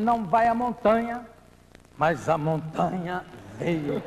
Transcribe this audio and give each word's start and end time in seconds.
não 0.00 0.24
vai 0.24 0.48
à 0.48 0.54
montanha, 0.54 1.26
mas 1.96 2.28
a 2.28 2.38
montanha 2.38 3.24
veio. 3.58 4.02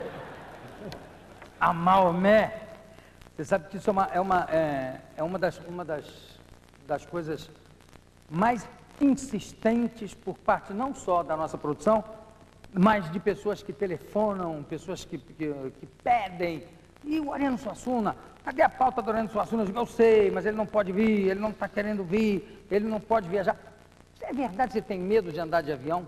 A 1.60 1.72
Maomé. 1.72 2.62
Você 3.36 3.46
sabe 3.46 3.70
que 3.70 3.78
isso 3.78 3.90
é 3.90 3.94
uma, 3.94 4.10
é 4.14 4.20
uma, 4.20 4.48
é, 4.52 5.00
é 5.16 5.24
uma, 5.24 5.40
das, 5.40 5.60
uma 5.68 5.86
das, 5.86 6.06
das 6.86 7.06
coisas 7.06 7.50
mais 8.30 8.68
insistentes 9.00 10.14
por 10.14 10.38
parte 10.38 10.74
não 10.74 10.94
só 10.94 11.24
da 11.24 11.36
nossa 11.36 11.58
produção, 11.58 12.04
mas 12.74 13.10
de 13.12 13.20
pessoas 13.20 13.62
que 13.62 13.72
telefonam, 13.72 14.64
pessoas 14.64 15.06
que, 15.06 15.18
que, 15.18 15.54
que 15.80 15.86
pedem. 16.04 16.64
E 17.04 17.20
o 17.20 17.34
Ariano 17.34 17.58
Suassuna, 17.58 18.16
cadê 18.44 18.62
a 18.62 18.70
pauta 18.70 19.02
do 19.02 19.10
Ariano 19.10 19.30
Suassuna? 19.30 19.64
Eu 19.64 19.68
digo, 19.68 19.80
eu 19.80 19.86
sei, 19.86 20.32
mas 20.32 20.46
ele 20.46 20.58
não 20.58 20.66
pode 20.66 20.92
vir, 20.92 21.30
ele 21.30 21.40
não 21.40 21.50
está 21.50 21.68
querendo 21.68 22.04
vir, 22.04 22.66
ele 22.72 22.88
não 22.88 23.00
pode 23.00 23.28
viajar. 23.28 23.58
É 24.24 24.34
verdade 24.34 24.70
que 24.70 24.74
você 24.74 24.82
tem 24.82 25.00
medo 25.00 25.32
de 25.32 25.40
andar 25.40 25.62
de 25.62 25.72
avião? 25.72 26.08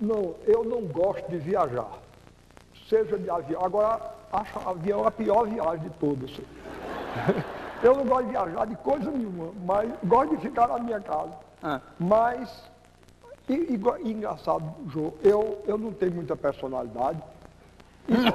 Não, 0.00 0.34
eu 0.46 0.64
não 0.64 0.82
gosto 0.82 1.28
de 1.30 1.38
viajar. 1.38 1.90
Seja 2.88 3.18
de 3.18 3.28
avião. 3.30 3.64
Agora, 3.64 4.00
acho 4.32 4.58
avião 4.68 5.06
a 5.06 5.10
pior 5.10 5.46
viagem 5.46 5.88
de 5.88 5.90
todas. 5.98 6.30
Eu 7.82 7.94
não 7.94 8.06
gosto 8.06 8.24
de 8.24 8.30
viajar 8.30 8.66
de 8.66 8.76
coisa 8.76 9.10
nenhuma, 9.10 9.52
mas 9.64 9.92
gosto 10.04 10.34
de 10.34 10.42
ficar 10.42 10.66
na 10.66 10.78
minha 10.78 10.98
casa. 10.98 11.32
Ah. 11.62 11.80
Mas, 11.98 12.64
e, 13.48 13.52
e, 13.52 13.80
e, 14.02 14.12
engraçado, 14.12 14.64
Jô, 14.88 15.12
eu, 15.22 15.62
eu 15.66 15.76
não 15.76 15.92
tenho 15.92 16.12
muita 16.12 16.34
personalidade. 16.34 17.22
E, 18.08 18.14
todo, 18.32 18.34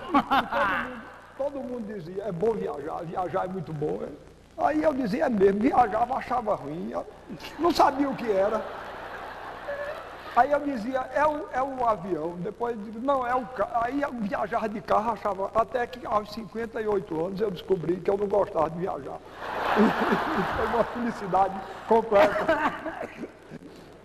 mundo, 0.79 1.01
todo, 1.37 1.59
mundo, 1.59 1.93
dizia, 1.93 2.23
é 2.25 2.31
bom 2.31 2.51
viajar, 2.51 3.03
viajar 3.03 3.45
é 3.45 3.47
muito 3.47 3.73
bom. 3.73 4.01
Aí 4.59 4.83
eu 4.83 4.93
dizia, 4.93 5.25
é 5.25 5.29
mesmo, 5.29 5.59
viajava, 5.59 6.17
achava 6.17 6.53
ruim, 6.53 6.93
não 7.57 7.71
sabia 7.71 8.07
o 8.07 8.15
que 8.15 8.31
era. 8.31 8.61
Aí 10.35 10.51
eu 10.51 10.59
dizia, 10.61 10.99
é 11.13 11.25
o, 11.25 11.45
é 11.53 11.61
o 11.61 11.85
avião. 11.85 12.35
Depois 12.37 12.77
eu 12.77 12.83
digo, 12.83 12.99
não, 13.01 13.27
é 13.27 13.35
o 13.35 13.45
carro. 13.47 13.71
Aí 13.83 14.01
eu 14.01 14.11
viajava 14.13 14.69
de 14.69 14.79
carro, 14.81 15.11
achava. 15.11 15.51
Até 15.53 15.85
que 15.85 16.05
aos 16.05 16.31
58 16.31 17.25
anos 17.25 17.41
eu 17.41 17.51
descobri 17.51 17.97
que 17.97 18.09
eu 18.09 18.17
não 18.17 18.27
gostava 18.27 18.69
de 18.69 18.79
viajar. 18.79 19.19
Foi 20.55 20.65
uma 20.67 20.83
felicidade 20.85 21.59
completa. 21.87 22.45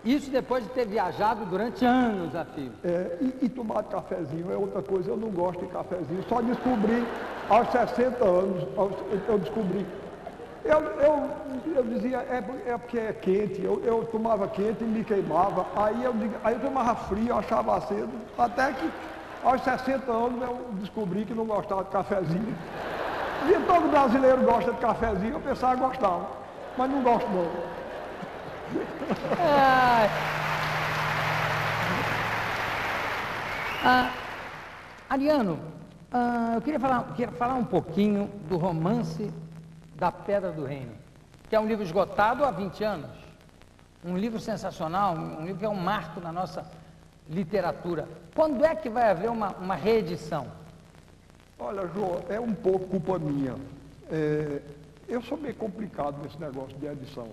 Isso 0.03 0.29
depois 0.29 0.63
de 0.63 0.69
ter 0.69 0.85
viajado 0.85 1.45
durante 1.45 1.83
anos 1.83 2.33
a 2.33 2.45
fio. 2.45 2.71
É, 2.83 3.17
e, 3.19 3.45
e 3.45 3.49
tomar 3.49 3.83
cafezinho 3.83 4.51
é 4.51 4.55
outra 4.55 4.81
coisa. 4.81 5.09
Eu 5.09 5.17
não 5.17 5.29
gosto 5.29 5.59
de 5.59 5.71
cafezinho. 5.71 6.23
Só 6.29 6.41
descobri 6.41 7.05
aos 7.49 7.69
60 7.71 8.23
anos, 8.23 8.63
eu 9.27 9.39
descobri 9.39 9.85
eu, 10.67 10.81
eu, 11.01 11.75
eu 11.75 11.83
dizia, 11.83 12.17
é, 12.17 12.43
é 12.71 12.77
porque 12.77 12.99
é 12.99 13.13
quente, 13.13 13.61
eu, 13.63 13.81
eu 13.83 14.05
tomava 14.05 14.47
quente 14.47 14.83
e 14.83 14.87
me 14.87 15.03
queimava, 15.03 15.65
aí 15.75 16.03
eu, 16.03 16.13
aí 16.43 16.55
eu 16.55 16.59
tomava 16.59 16.95
frio, 16.95 17.29
eu 17.29 17.37
achava 17.37 17.79
cedo, 17.81 18.09
até 18.37 18.73
que 18.73 18.91
aos 19.43 19.61
60 19.61 20.11
anos 20.11 20.41
eu 20.41 20.69
descobri 20.73 21.25
que 21.25 21.33
não 21.33 21.45
gostava 21.45 21.83
de 21.83 21.89
cafezinho. 21.89 22.55
E 23.47 23.59
todo 23.65 23.89
brasileiro 23.89 24.41
gosta 24.43 24.73
de 24.73 24.79
cafezinho, 24.79 25.33
eu 25.33 25.39
pensava 25.39 25.75
que 25.75 25.81
gostava, 25.81 26.27
mas 26.77 26.89
não 26.89 27.01
gosto 27.01 27.29
não. 27.29 27.77
Ah, 33.83 34.11
Ariano, 35.09 35.59
ah, 36.11 36.53
eu 36.55 36.61
queria 36.61 36.79
falar, 36.79 37.03
queria 37.15 37.31
falar 37.31 37.53
um 37.53 37.63
pouquinho 37.63 38.29
do 38.49 38.57
romance 38.57 39.31
da 39.97 40.11
Pedra 40.11 40.51
do 40.51 40.63
Reino, 40.63 40.93
que 41.49 41.55
é 41.55 41.59
um 41.59 41.67
livro 41.67 41.83
esgotado 41.83 42.45
há 42.45 42.51
20 42.51 42.83
anos. 42.83 43.11
Um 44.05 44.15
livro 44.15 44.39
sensacional, 44.39 45.15
um 45.15 45.43
livro 45.43 45.59
que 45.59 45.65
é 45.65 45.69
um 45.69 45.75
marco 45.75 46.21
na 46.21 46.31
nossa 46.31 46.65
literatura. 47.27 48.07
Quando 48.35 48.63
é 48.63 48.75
que 48.75 48.89
vai 48.89 49.09
haver 49.09 49.29
uma, 49.29 49.49
uma 49.55 49.75
reedição? 49.75 50.47
Olha, 51.59 51.87
João, 51.87 52.21
é 52.29 52.39
um 52.39 52.53
pouco 52.53 52.87
culpa 52.87 53.17
minha. 53.17 53.55
É, 54.11 54.61
eu 55.07 55.21
sou 55.23 55.37
meio 55.37 55.55
complicado 55.55 56.21
nesse 56.21 56.39
negócio 56.39 56.77
de 56.77 56.85
edição. 56.85 57.29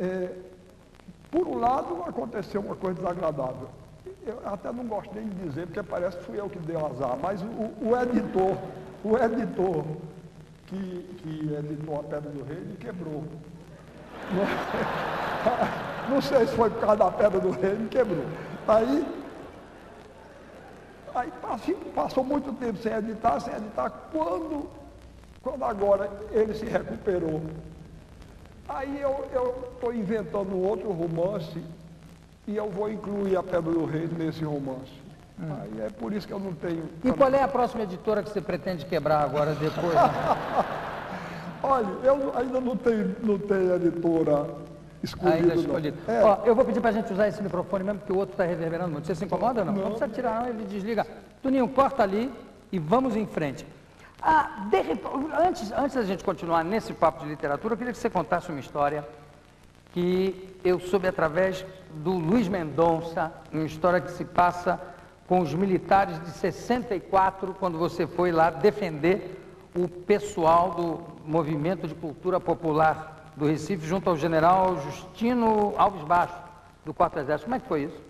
É, 0.00 0.34
por 1.30 1.46
um 1.46 1.58
lado, 1.58 2.02
aconteceu 2.06 2.60
uma 2.62 2.74
coisa 2.74 2.96
desagradável. 2.96 3.68
Eu 4.26 4.40
até 4.44 4.72
não 4.72 4.86
gosto 4.86 5.14
nem 5.14 5.28
de 5.28 5.34
dizer, 5.48 5.66
porque 5.66 5.82
parece 5.82 6.16
que 6.16 6.24
fui 6.24 6.40
eu 6.40 6.48
que 6.48 6.58
dei 6.60 6.76
o 6.76 6.86
azar, 6.86 7.16
mas 7.20 7.42
o, 7.42 7.88
o 7.88 7.96
editor, 7.96 8.56
o 9.04 9.16
editor 9.18 9.84
que, 10.66 11.16
que 11.22 11.54
editou 11.54 12.00
a 12.00 12.02
Pedra 12.02 12.30
do 12.30 12.44
Rei 12.44 12.62
e 12.72 12.76
quebrou. 12.76 13.24
Não 16.08 16.20
sei 16.20 16.46
se 16.46 16.54
foi 16.54 16.70
por 16.70 16.80
causa 16.80 16.96
da 16.96 17.10
Pedra 17.10 17.40
do 17.40 17.50
Rei, 17.50 17.74
me 17.74 17.88
quebrou. 17.88 18.24
Aí, 18.66 19.06
aí 21.14 21.32
passou 21.94 22.24
muito 22.24 22.52
tempo 22.54 22.78
sem 22.78 22.92
editar, 22.92 23.40
sem 23.40 23.54
editar. 23.54 23.90
Quando, 24.12 24.68
quando 25.42 25.64
agora 25.64 26.10
ele 26.32 26.54
se 26.54 26.64
recuperou, 26.64 27.42
aí 28.68 29.00
eu 29.00 29.70
estou 29.74 29.94
inventando 29.94 30.54
um 30.54 30.62
outro 30.62 30.90
romance 30.90 31.62
e 32.46 32.56
eu 32.56 32.70
vou 32.70 32.90
incluir 32.90 33.36
a 33.36 33.42
Pedra 33.42 33.72
do 33.72 33.84
Rei 33.84 34.08
nesse 34.08 34.44
romance. 34.44 35.05
Aí 35.38 35.80
é 35.82 35.90
por 35.90 36.12
isso 36.12 36.26
que 36.26 36.32
eu 36.32 36.38
não 36.38 36.54
tenho. 36.54 36.88
E 37.04 37.12
qual 37.12 37.32
é 37.32 37.42
a 37.42 37.48
próxima 37.48 37.82
editora 37.82 38.22
que 38.22 38.30
você 38.30 38.40
pretende 38.40 38.86
quebrar 38.86 39.22
agora 39.22 39.54
depois? 39.54 39.94
Olha, 41.62 41.88
eu 42.02 42.32
ainda 42.36 42.60
não 42.60 42.76
tenho, 42.76 43.16
não 43.22 43.38
tenho 43.38 43.74
editora 43.74 44.46
escolhida. 45.02 45.36
Ainda 45.36 45.54
escolhida. 45.54 45.98
É. 46.08 46.22
Ó, 46.22 46.38
eu 46.44 46.54
vou 46.54 46.64
pedir 46.64 46.80
para 46.80 46.90
a 46.90 46.92
gente 46.92 47.12
usar 47.12 47.28
esse 47.28 47.42
microfone 47.42 47.84
mesmo, 47.84 47.98
porque 48.00 48.12
o 48.12 48.16
outro 48.16 48.32
está 48.32 48.44
reverberando 48.44 48.92
muito. 48.92 49.06
Você 49.06 49.14
se 49.14 49.24
incomoda 49.24 49.60
ou 49.60 49.66
não? 49.66 49.72
Não, 49.74 49.82
não 49.82 49.90
precisa 49.90 50.08
tirar, 50.08 50.42
não, 50.42 50.48
ele 50.48 50.64
desliga. 50.64 51.06
Tuninho, 51.42 51.68
corta 51.68 52.02
ali 52.02 52.32
e 52.72 52.78
vamos 52.78 53.14
em 53.14 53.26
frente. 53.26 53.66
Ah, 54.22 54.66
de, 54.70 54.78
antes, 55.38 55.70
antes 55.72 55.96
da 55.96 56.02
gente 56.02 56.24
continuar 56.24 56.64
nesse 56.64 56.94
papo 56.94 57.24
de 57.24 57.28
literatura, 57.28 57.74
eu 57.74 57.78
queria 57.78 57.92
que 57.92 57.98
você 57.98 58.08
contasse 58.08 58.50
uma 58.50 58.60
história 58.60 59.06
que 59.92 60.56
eu 60.64 60.80
soube 60.80 61.06
através 61.06 61.64
do 61.96 62.12
Luiz 62.12 62.48
Mendonça, 62.48 63.32
uma 63.52 63.64
história 63.64 64.00
que 64.00 64.10
se 64.10 64.24
passa 64.24 64.80
com 65.26 65.40
os 65.40 65.52
militares 65.52 66.20
de 66.22 66.30
64, 66.30 67.54
quando 67.58 67.78
você 67.78 68.06
foi 68.06 68.30
lá 68.30 68.50
defender 68.50 69.42
o 69.74 69.88
pessoal 69.88 70.70
do 70.70 71.00
Movimento 71.30 71.86
de 71.88 71.94
Cultura 71.94 72.40
Popular 72.40 73.32
do 73.36 73.46
Recife, 73.46 73.86
junto 73.86 74.08
ao 74.08 74.16
general 74.16 74.80
Justino 74.82 75.74
Alves 75.76 76.02
Baixo, 76.04 76.34
do 76.84 76.94
4 76.94 77.20
Exército. 77.20 77.44
Como 77.44 77.56
é 77.56 77.60
que 77.60 77.68
foi 77.68 77.82
isso? 77.84 78.00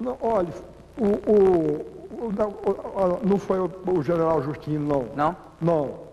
Não, 0.00 0.16
olha, 0.20 0.52
o, 0.98 1.06
o, 1.30 2.26
o, 2.26 3.26
não 3.26 3.38
foi 3.38 3.60
o, 3.60 4.02
general 4.02 4.42
Justino, 4.42 4.86
não. 4.86 5.06
Não? 5.14 5.36
Não. 5.60 6.06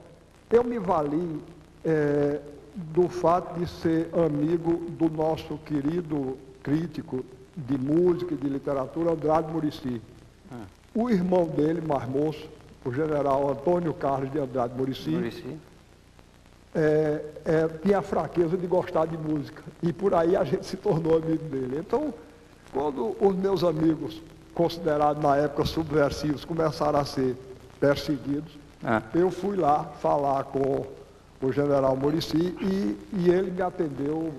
Eu 0.51 0.63
me 0.63 0.77
vali 0.77 1.41
é, 1.83 2.39
do 2.75 3.07
fato 3.07 3.59
de 3.59 3.67
ser 3.67 4.09
amigo 4.13 4.73
do 4.91 5.09
nosso 5.09 5.57
querido 5.59 6.37
crítico 6.61 7.25
de 7.55 7.77
música 7.77 8.33
e 8.33 8.37
de 8.37 8.47
literatura, 8.47 9.13
Andrade 9.13 9.51
Murici. 9.51 10.01
O 10.95 11.09
irmão 11.09 11.45
dele, 11.45 11.81
mais 11.81 12.07
moço, 12.07 12.47
o 12.85 12.93
general 12.93 13.49
Antônio 13.49 13.93
Carlos 13.93 14.31
de 14.31 14.39
Andrade 14.39 14.73
Murici, 14.75 15.11
É, 16.75 17.23
é, 17.45 17.67
tinha 17.83 17.99
a 17.99 18.01
fraqueza 18.01 18.57
de 18.57 18.65
gostar 18.65 19.05
de 19.05 19.15
música. 19.15 19.61
E 19.83 19.93
por 19.93 20.13
aí 20.15 20.35
a 20.35 20.43
gente 20.43 20.65
se 20.65 20.75
tornou 20.75 21.17
amigo 21.17 21.43
dele. 21.45 21.77
Então, 21.79 22.11
quando 22.71 23.15
os 23.21 23.35
meus 23.35 23.63
amigos, 23.63 24.19
considerados 24.55 25.21
na 25.21 25.37
época 25.37 25.65
subversivos, 25.65 26.43
começaram 26.43 26.99
a 26.99 27.05
ser 27.05 27.35
perseguidos, 27.79 28.57
ah. 28.83 29.03
eu 29.13 29.29
fui 29.29 29.55
lá 29.55 29.83
falar 30.01 30.45
com 30.45 30.85
o 31.41 31.51
general 31.51 31.95
Murici 31.95 32.55
e, 32.59 32.97
e 33.13 33.29
ele 33.29 33.51
me 33.51 33.61
atendeu 33.61 34.33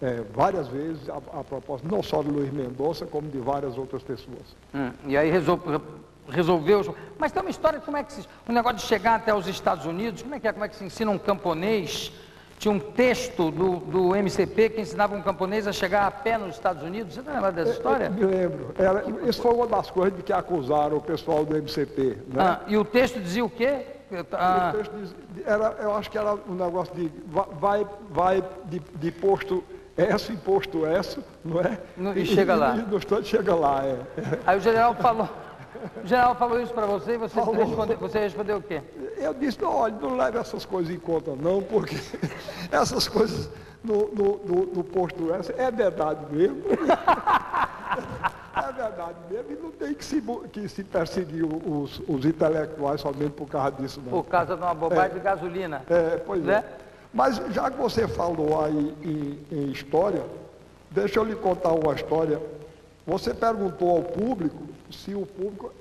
é, 0.00 0.22
várias 0.32 0.68
vezes 0.68 1.08
a, 1.08 1.16
a, 1.16 1.44
propósito, 1.44 1.90
não 1.90 2.02
só 2.02 2.22
do 2.22 2.30
Luiz 2.30 2.52
Mendonça, 2.52 3.04
como 3.04 3.28
de 3.28 3.38
várias 3.38 3.76
outras 3.76 4.02
pessoas. 4.02 4.56
Hum, 4.74 4.92
e 5.06 5.16
aí 5.16 5.30
resolveu, 5.30 5.82
resolveu. 6.28 6.94
Mas 7.18 7.32
tem 7.32 7.42
uma 7.42 7.50
história, 7.50 7.80
como 7.80 7.96
é 7.96 8.04
que 8.04 8.12
se. 8.12 8.20
O 8.20 8.50
um 8.50 8.54
negócio 8.54 8.78
de 8.78 8.84
chegar 8.84 9.16
até 9.16 9.34
os 9.34 9.46
Estados 9.48 9.86
Unidos, 9.86 10.22
como 10.22 10.34
é 10.34 10.40
que 10.40 10.46
é? 10.46 10.52
Como 10.52 10.64
é 10.64 10.68
que 10.68 10.76
se 10.76 10.84
ensina 10.84 11.10
um 11.10 11.18
camponês? 11.18 12.12
Tinha 12.58 12.72
um 12.72 12.80
texto 12.80 13.52
do, 13.52 13.76
do 13.76 14.16
MCP 14.16 14.70
que 14.70 14.80
ensinava 14.80 15.14
um 15.14 15.22
camponês 15.22 15.68
a 15.68 15.72
chegar 15.72 16.06
a 16.08 16.10
pé 16.10 16.36
nos 16.36 16.56
Estados 16.56 16.82
Unidos. 16.82 17.14
Você 17.14 17.20
está 17.20 17.32
lembrado 17.32 17.54
dessa 17.54 17.70
história? 17.70 18.06
Eu, 18.06 18.12
me 18.12 18.24
lembro. 18.24 18.74
Era, 18.76 19.04
isso 19.28 19.40
foi 19.40 19.52
uma 19.52 19.68
das 19.68 19.88
coisas 19.92 20.16
de 20.16 20.24
que 20.24 20.32
acusaram 20.32 20.96
o 20.96 21.00
pessoal 21.00 21.44
do 21.44 21.56
MCP. 21.56 22.18
Né? 22.26 22.36
Ah, 22.36 22.60
e 22.66 22.76
o 22.76 22.84
texto 22.84 23.20
dizia 23.20 23.44
o 23.44 23.50
quê? 23.50 23.86
Ah. 24.32 24.72
O 24.74 24.76
texto 24.76 24.92
dizia, 24.96 25.16
era, 25.46 25.76
eu 25.80 25.94
acho 25.94 26.10
que 26.10 26.18
era 26.18 26.34
um 26.34 26.54
negócio 26.54 26.92
de 26.96 27.12
vai, 27.60 27.86
vai 28.10 28.44
de, 28.64 28.80
de 28.80 29.12
posto 29.12 29.62
S, 29.98 30.32
imposto 30.32 30.86
S, 30.86 31.18
não 31.44 31.60
é? 31.60 31.78
E, 32.16 32.22
e 32.22 32.26
chega 32.26 32.54
lá. 32.54 32.76
E, 32.76 32.82
no 32.82 32.96
instante 32.96 33.28
chega 33.28 33.54
lá, 33.54 33.84
é. 33.84 33.98
Aí 34.46 34.56
o 34.56 34.60
general 34.60 34.94
falou, 34.94 35.28
o 36.02 36.06
general 36.06 36.34
falou 36.36 36.60
isso 36.60 36.72
para 36.72 36.86
você 36.86 37.14
e 37.14 37.18
você 37.18 37.40
respondeu, 37.40 37.96
você 37.98 38.18
respondeu 38.20 38.56
o 38.58 38.62
quê? 38.62 38.80
Eu 39.16 39.34
disse, 39.34 39.60
não, 39.60 39.74
olha, 39.74 39.94
não 40.00 40.16
leve 40.16 40.38
essas 40.38 40.64
coisas 40.64 40.94
em 40.94 40.98
conta 40.98 41.34
não, 41.34 41.60
porque 41.62 41.96
essas 42.70 43.08
coisas 43.08 43.50
no, 43.82 44.08
no, 44.08 44.40
no, 44.44 44.66
no 44.66 44.84
posto 44.84 45.34
S 45.34 45.52
é 45.58 45.70
verdade 45.70 46.20
mesmo. 46.30 46.62
se, 50.04 50.22
que 50.52 50.68
se 50.68 50.84
perseguiu 50.84 51.48
os, 51.66 52.00
os 52.08 52.24
intelectuais 52.24 53.00
somente 53.00 53.30
por 53.30 53.48
causa 53.48 53.72
disso, 53.72 54.02
não. 54.04 54.10
Por 54.10 54.24
causa 54.24 54.56
de 54.56 54.62
uma 54.62 54.74
bobagem 54.74 55.14
de 55.14 55.20
gasolina. 55.20 55.82
É, 55.88 56.16
pois 56.18 56.42
né? 56.42 56.64
é. 56.66 56.87
Mas 57.12 57.36
já 57.52 57.70
que 57.70 57.78
você 57.78 58.06
falou 58.06 58.62
aí 58.62 58.94
em, 59.02 59.38
em 59.50 59.70
história, 59.70 60.22
deixa 60.90 61.18
eu 61.18 61.24
lhe 61.24 61.34
contar 61.34 61.72
uma 61.72 61.94
história. 61.94 62.40
Você 63.06 63.32
perguntou 63.32 63.90
ao 63.90 64.02
público 64.02 64.64
se 64.90 65.14
o 65.14 65.24
público 65.24 65.72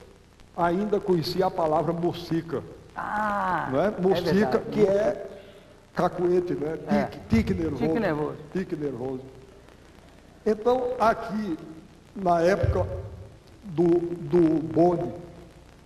ainda 0.55 0.99
conhecia 0.99 1.45
a 1.45 1.51
palavra 1.51 1.93
mocica. 1.93 2.63
Ah, 2.95 3.69
não 3.71 3.81
é? 3.81 3.91
Mocica, 3.91 4.31
verdade. 4.31 4.63
que 4.71 4.81
é 4.87 5.27
cacuete, 5.93 6.53
né? 6.53 6.77
É. 6.87 7.03
Tique, 7.05 7.19
tique 7.29 7.53
nervoso. 7.53 7.83
Tique 7.83 7.99
nervoso. 7.99 8.37
Tique 8.53 8.75
nervoso. 8.75 9.21
Então, 10.45 10.93
aqui, 10.99 11.57
na 12.15 12.41
época 12.41 12.87
do, 13.63 13.99
do 13.99 14.63
bonde, 14.63 15.11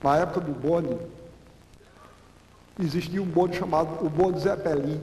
na 0.03 0.17
época 0.17 0.39
do 0.41 0.51
bonde, 0.51 0.95
existia 2.79 3.21
um 3.21 3.25
bonde 3.25 3.57
chamado 3.57 4.05
o 4.05 4.09
bonde 4.09 4.39
Zeppelin. 4.39 5.01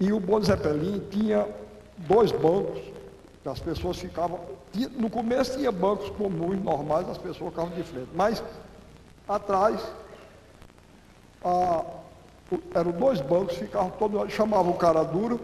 E 0.00 0.12
o 0.12 0.20
bonde 0.20 0.46
Zeppelin 0.46 1.02
tinha 1.10 1.46
dois 1.98 2.30
bancos, 2.32 2.80
que 3.42 3.48
as 3.48 3.58
pessoas 3.60 3.98
ficavam. 3.98 4.38
tinha- 4.72 4.88
no 4.90 5.08
começo 5.10 5.56
tinha 5.58 5.72
bancos 5.72 6.10
comuns, 6.10 6.62
normais, 6.62 7.08
as 7.08 7.18
pessoas 7.18 7.50
ficavam 7.50 7.70
de 7.74 7.82
frente. 7.82 8.08
Mas 8.14 8.42
atrás, 9.28 9.80
a- 11.44 11.84
eram 12.74 12.92
dois 12.92 13.20
bancos, 13.20 13.56
ficavam 13.56 13.90
todos, 13.90 14.32
chamavam 14.32 14.72
o 14.72 14.76
cara 14.76 15.02
duro, 15.02 15.40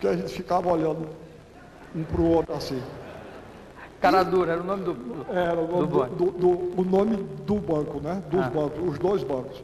que 0.00 0.06
a 0.06 0.16
gente 0.16 0.32
ficava 0.32 0.70
olhando 0.70 1.08
um 1.94 2.04
para 2.04 2.20
o 2.20 2.30
outro 2.30 2.54
assim. 2.54 2.82
Cara 4.00 4.22
dura, 4.22 4.52
era 4.52 4.60
o 4.60 4.64
nome 4.64 4.84
do. 4.84 5.26
Era 5.32 5.58
o 5.60 5.66
Do 5.66 5.72
nome 5.72 5.86
do, 5.86 5.98
bonde. 5.98 6.14
do- 6.16 6.30
do- 6.32 6.80
o 6.80 6.84
nome 6.84 7.16
do 7.16 7.54
banco, 7.56 7.98
né? 8.00 8.22
Dos 8.30 8.40
Ah. 8.44 8.50
bancos, 8.50 8.88
os 8.92 8.98
dois 8.98 9.22
bancos. 9.24 9.62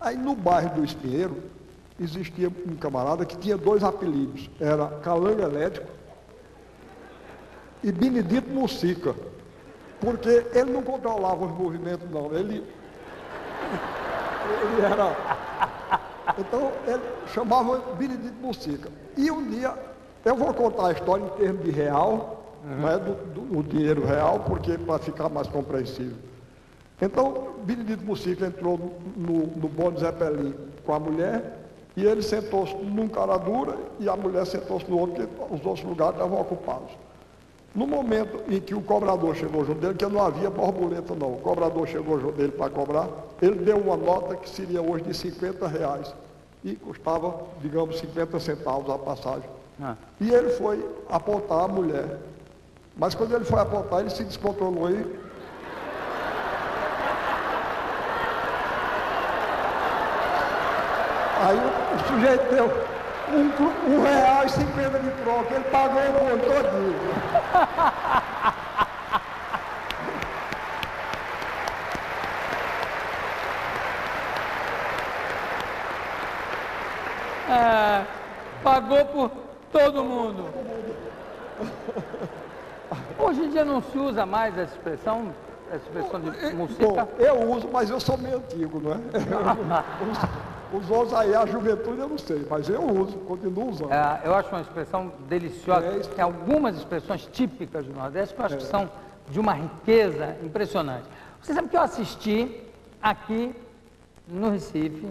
Aí 0.00 0.16
no 0.16 0.34
bairro 0.34 0.74
do 0.76 0.84
Espinheiro, 0.84 1.36
existia 2.00 2.48
um 2.66 2.76
camarada 2.76 3.24
que 3.24 3.36
tinha 3.36 3.56
dois 3.56 3.84
apelidos. 3.84 4.48
Era 4.58 4.86
Calango 5.02 5.42
Elétrico 5.42 5.86
e 7.84 7.92
Benedito 7.92 8.48
Mucica. 8.50 9.14
Porque 10.00 10.46
ele 10.54 10.72
não 10.72 10.82
controlava 10.82 11.44
os 11.44 11.52
movimentos, 11.52 12.10
não. 12.10 12.32
Ele, 12.34 12.64
ele 14.62 14.80
era. 14.82 15.14
Então, 16.38 16.72
ele 16.86 17.02
chamava 17.34 17.78
Benedito 17.96 18.34
Mucica. 18.40 18.88
E 19.16 19.30
um 19.30 19.46
dia, 19.50 19.74
eu 20.24 20.34
vou 20.36 20.54
contar 20.54 20.88
a 20.88 20.92
história 20.92 21.22
em 21.24 21.28
termos 21.30 21.64
de 21.64 21.70
real, 21.70 22.44
não 22.64 22.88
é 22.88 22.98
do, 22.98 23.14
do- 23.34 23.62
do 23.62 23.68
dinheiro 23.68 24.06
real, 24.06 24.40
porque 24.40 24.78
para 24.78 24.98
ficar 24.98 25.28
mais 25.28 25.48
compreensível. 25.48 26.16
Então, 27.02 27.54
Benedito 27.64 28.04
Mucica 28.04 28.46
entrou 28.46 28.78
no, 29.16 29.32
no, 29.32 29.46
no 29.56 29.68
bonde 29.68 30.00
Zeppelin 30.00 30.54
com 30.84 30.94
a 30.94 30.98
mulher, 30.98 31.58
e 32.00 32.06
ele 32.06 32.22
sentou-se 32.22 32.74
num 32.76 33.08
cara 33.08 33.36
dura 33.36 33.76
e 33.98 34.08
a 34.08 34.16
mulher 34.16 34.46
sentou-se 34.46 34.90
no 34.90 34.98
outro, 34.98 35.28
porque 35.28 35.54
os 35.54 35.66
outros 35.66 35.84
lugares 35.84 36.14
estavam 36.14 36.40
ocupados. 36.40 36.90
No 37.74 37.86
momento 37.86 38.42
em 38.48 38.58
que 38.58 38.74
o 38.74 38.80
cobrador 38.80 39.36
chegou 39.36 39.64
junto 39.64 39.80
dele, 39.80 39.94
que 39.94 40.06
não 40.06 40.22
havia 40.22 40.48
borboleta 40.48 41.14
não, 41.14 41.34
o 41.34 41.38
cobrador 41.38 41.86
chegou 41.86 42.18
junto 42.18 42.32
dele 42.32 42.52
para 42.52 42.70
cobrar, 42.70 43.08
ele 43.40 43.56
deu 43.56 43.76
uma 43.76 43.96
nota 43.96 44.34
que 44.34 44.48
seria 44.48 44.80
hoje 44.80 45.04
de 45.04 45.14
50 45.14 45.68
reais 45.68 46.12
e 46.64 46.74
custava, 46.74 47.42
digamos, 47.60 47.98
50 47.98 48.40
centavos 48.40 48.90
a 48.90 48.98
passagem. 48.98 49.48
Ah. 49.80 49.94
E 50.20 50.30
ele 50.30 50.50
foi 50.50 50.84
apontar 51.08 51.64
a 51.64 51.68
mulher. 51.68 52.18
Mas 52.96 53.14
quando 53.14 53.34
ele 53.34 53.44
foi 53.44 53.60
apontar, 53.60 54.00
ele 54.00 54.10
se 54.10 54.24
descontrolou 54.24 54.90
e. 54.90 55.29
Aí 61.42 61.56
o, 61.56 61.98
sujeito 62.06 62.54
deu 62.54 62.66
um, 63.32 63.94
um 63.94 64.02
real 64.02 64.44
e 64.44 64.48
cinquenta 64.50 64.98
de 64.98 65.10
troca, 65.22 65.54
ele 65.54 65.64
pagou 65.64 66.02
o 66.02 66.12
bonde 66.12 66.46
todinho. 66.46 67.00
É, 77.48 78.04
pagou 78.62 79.04
por 79.06 79.30
todo 79.72 80.04
mundo. 80.04 80.46
Hoje 83.18 83.42
em 83.44 83.50
dia 83.50 83.64
não 83.64 83.82
se 83.82 83.98
usa 83.98 84.24
mais 84.24 84.56
essa 84.56 84.72
expressão, 84.74 85.34
essa 85.68 85.82
expressão 85.84 86.20
de 86.20 86.30
Bom, 86.30 86.56
música. 86.56 87.08
eu 87.18 87.50
uso, 87.50 87.68
mas 87.72 87.90
eu 87.90 87.98
sou 88.00 88.16
meio 88.16 88.36
antigo, 88.38 88.80
não 88.80 88.92
é? 88.92 88.96
Os, 90.72 90.84
os 90.84 90.90
outros 90.90 91.14
aí, 91.14 91.34
a 91.34 91.46
juventude 91.46 92.00
eu 92.00 92.08
não 92.08 92.18
sei, 92.18 92.46
mas 92.48 92.68
eu 92.68 92.82
uso, 92.82 93.16
continuo 93.18 93.70
usando. 93.70 93.92
É, 93.92 94.20
eu 94.24 94.34
acho 94.34 94.48
uma 94.50 94.60
expressão 94.60 95.12
deliciosa. 95.28 95.86
É. 95.86 95.98
Tem 96.00 96.24
algumas 96.24 96.76
expressões 96.76 97.28
típicas 97.32 97.86
do 97.86 97.92
Nordeste 97.92 98.34
que 98.34 98.40
eu 98.40 98.46
acho 98.46 98.56
que 98.56 98.64
são 98.64 98.90
de 99.28 99.38
uma 99.38 99.52
riqueza 99.52 100.36
impressionante. 100.42 101.06
Você 101.42 101.54
sabe 101.54 101.68
que 101.68 101.76
eu 101.76 101.80
assisti 101.80 102.62
aqui 103.02 103.54
no 104.28 104.50
Recife. 104.50 105.06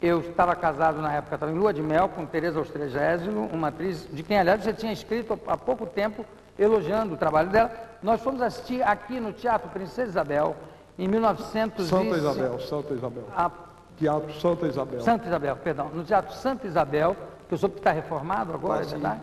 Eu 0.00 0.20
estava 0.20 0.56
casado 0.56 1.00
na 1.02 1.12
época, 1.12 1.34
estava 1.34 1.52
em 1.52 1.58
lua 1.58 1.74
de 1.74 1.82
mel 1.82 2.08
com 2.08 2.24
Tereza 2.24 2.58
Austrégésilo, 2.58 3.50
uma 3.52 3.68
atriz 3.68 4.08
de 4.10 4.22
quem, 4.22 4.38
aliás, 4.38 4.62
você 4.62 4.72
tinha 4.72 4.92
escrito 4.92 5.38
há 5.46 5.56
pouco 5.58 5.84
tempo 5.84 6.24
elogiando 6.58 7.14
o 7.14 7.16
trabalho 7.18 7.50
dela. 7.50 7.70
Nós 8.02 8.20
fomos 8.22 8.40
assistir 8.40 8.82
aqui 8.82 9.20
no 9.20 9.32
Teatro 9.32 9.68
Princesa 9.68 10.08
Isabel, 10.08 10.56
em 10.98 11.06
1900 11.06 11.86
Santa 11.86 12.16
Isabel, 12.16 12.60
Santa 12.60 12.94
Isabel. 12.94 13.24
A 13.36 13.50
Teatro 14.00 14.32
Santa 14.40 14.66
Isabel. 14.66 15.00
Santa 15.02 15.26
Isabel, 15.26 15.56
perdão, 15.56 15.90
no 15.90 16.02
Teatro 16.02 16.34
Santa 16.34 16.66
Isabel, 16.66 17.14
que 17.46 17.52
eu 17.54 17.58
soube 17.58 17.74
que 17.74 17.80
está 17.80 17.92
reformado 17.92 18.54
agora, 18.54 18.80
Tá, 18.80 18.86
é 18.86 18.90
verdade? 18.90 19.20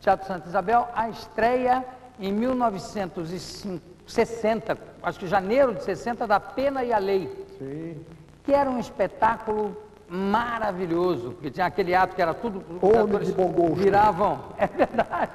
Teatro 0.00 0.26
Santa 0.26 0.48
Isabel, 0.48 0.88
a 0.94 1.10
estreia 1.10 1.84
em 2.18 2.32
1960, 2.32 4.78
acho 5.02 5.18
que 5.18 5.26
janeiro 5.26 5.74
de 5.74 5.82
60, 5.84 6.26
da 6.26 6.40
Pena 6.40 6.82
e 6.82 6.94
a 6.94 6.98
Lei, 6.98 7.28
Sim. 7.58 8.02
que 8.42 8.54
era 8.54 8.70
um 8.70 8.78
espetáculo 8.78 9.76
maravilhoso, 10.08 11.32
porque 11.32 11.50
tinha 11.50 11.66
aquele 11.66 11.94
ato 11.94 12.16
que 12.16 12.22
era 12.22 12.32
tudo, 12.32 12.64
os 12.76 12.82
Homem 12.82 13.00
atores 13.00 13.26
de 13.28 13.34
bom 13.34 13.48
gosto. 13.52 13.74
viravam, 13.74 14.40
é 14.56 14.66
verdade, 14.66 15.30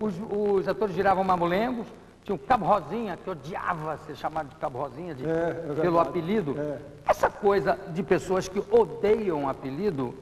os, 0.00 0.14
os 0.30 0.66
atores 0.66 0.96
giravam 0.96 1.22
mamulengos, 1.22 1.86
tinha 2.26 2.34
o 2.34 2.38
Cabo 2.40 2.66
Rosinha, 2.66 3.16
que 3.22 3.30
odiava 3.30 3.96
ser 3.98 4.16
chamado 4.16 4.48
de 4.48 4.56
Cabo 4.56 4.80
Rosinha, 4.80 5.14
de- 5.14 5.24
É, 5.24 5.30
é 5.30 5.52
pelo 5.68 5.74
verdade. 5.74 6.08
apelido. 6.08 6.56
É. 6.58 6.78
Essa 7.08 7.30
coisa 7.30 7.78
de 7.94 8.02
pessoas 8.02 8.48
que 8.48 8.60
odeiam 8.68 9.48
apelido 9.48 10.12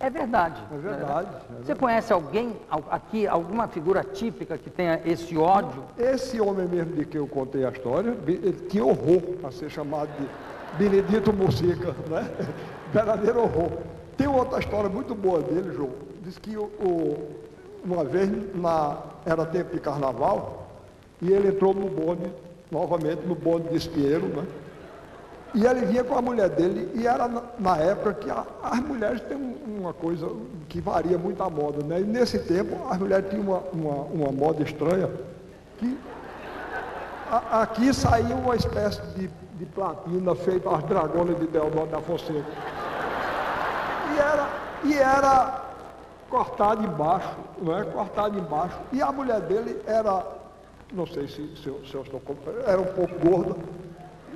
é 0.00 0.08
verdade. 0.08 0.58
É 0.72 0.78
verdade, 0.78 1.28
né? 1.50 1.58
é 1.60 1.64
Você 1.66 1.74
conhece 1.74 2.10
alguém 2.14 2.56
al- 2.70 2.82
aqui, 2.90 3.26
alguma 3.26 3.68
figura 3.68 4.02
típica 4.02 4.56
que 4.56 4.70
tenha 4.70 5.02
esse 5.04 5.36
ódio? 5.36 5.84
Esse 5.98 6.40
homem 6.40 6.66
mesmo 6.66 6.94
de 6.96 7.04
que 7.04 7.18
eu 7.18 7.26
contei 7.26 7.66
a 7.66 7.68
história, 7.68 8.16
ele 8.26 8.52
tinha 8.70 8.82
horror 8.82 9.22
a 9.44 9.50
ser 9.50 9.68
chamado 9.68 10.08
de 10.18 10.26
Benedito 10.78 11.30
Mucica, 11.30 11.94
né? 12.08 12.30
Verdadeiro 12.90 13.42
horror. 13.42 13.70
Tem 14.16 14.26
outra 14.26 14.58
história 14.60 14.88
muito 14.88 15.14
boa 15.14 15.42
dele, 15.42 15.74
João. 15.74 15.90
Diz 16.22 16.38
que 16.38 16.56
o, 16.56 16.62
o- 16.62 17.28
uma 17.84 18.02
vez 18.04 18.30
na, 18.54 18.96
era 19.26 19.44
tempo 19.44 19.74
de 19.74 19.80
carnaval 19.80 20.59
e 21.22 21.32
ele 21.32 21.48
entrou 21.48 21.74
no 21.74 21.88
bonde, 21.88 22.30
novamente 22.70 23.26
no 23.26 23.34
bonde 23.34 23.68
de 23.68 23.76
Espinheiro, 23.76 24.26
né? 24.28 24.44
E 25.52 25.66
ele 25.66 25.84
vinha 25.86 26.04
com 26.04 26.16
a 26.16 26.22
mulher 26.22 26.48
dele, 26.48 26.88
e 26.94 27.06
era 27.06 27.28
na, 27.58 27.76
época 27.78 28.14
que 28.14 28.30
a- 28.30 28.46
as 28.62 28.78
mulheres 28.80 29.20
têm 29.22 29.36
um- 29.36 29.80
uma 29.80 29.92
coisa 29.92 30.28
que 30.68 30.80
varia 30.80 31.18
muito 31.18 31.42
a 31.42 31.50
moda, 31.50 31.82
né? 31.84 32.00
E 32.00 32.04
nesse 32.04 32.38
tempo 32.38 32.76
as 32.88 32.96
mulheres 32.98 33.28
tinham 33.28 33.42
uma, 33.44 33.58
uma, 33.72 33.94
uma 34.04 34.32
moda 34.32 34.62
estranha, 34.62 35.10
que 35.78 35.98
a- 37.30 37.62
aqui 37.62 37.92
saiu 37.92 38.36
uma 38.36 38.54
espécie 38.54 39.00
de, 39.16 39.28
de 39.58 39.66
platina 39.66 40.34
feita 40.36 40.70
às 40.70 40.82
dragonas 40.84 41.36
de 41.38 41.46
Deodoro 41.48 41.86
da 41.86 42.00
Fonseca. 42.00 42.44
E 44.14 44.18
era, 44.18 44.48
e 44.84 44.94
era 44.98 45.64
cortado 46.28 46.84
embaixo, 46.84 47.36
não 47.60 47.76
é? 47.76 47.84
Cortado 47.84 48.38
embaixo. 48.38 48.76
E 48.92 49.02
a 49.02 49.10
mulher 49.10 49.40
dele 49.40 49.80
era, 49.86 50.24
não 50.92 51.06
sei 51.06 51.28
se, 51.28 51.56
se, 51.56 51.68
eu, 51.68 51.80
se 51.86 51.94
eu 51.94 52.02
estou, 52.02 52.20
era 52.66 52.80
um 52.80 52.84
pouco 52.84 53.14
gorda. 53.18 53.56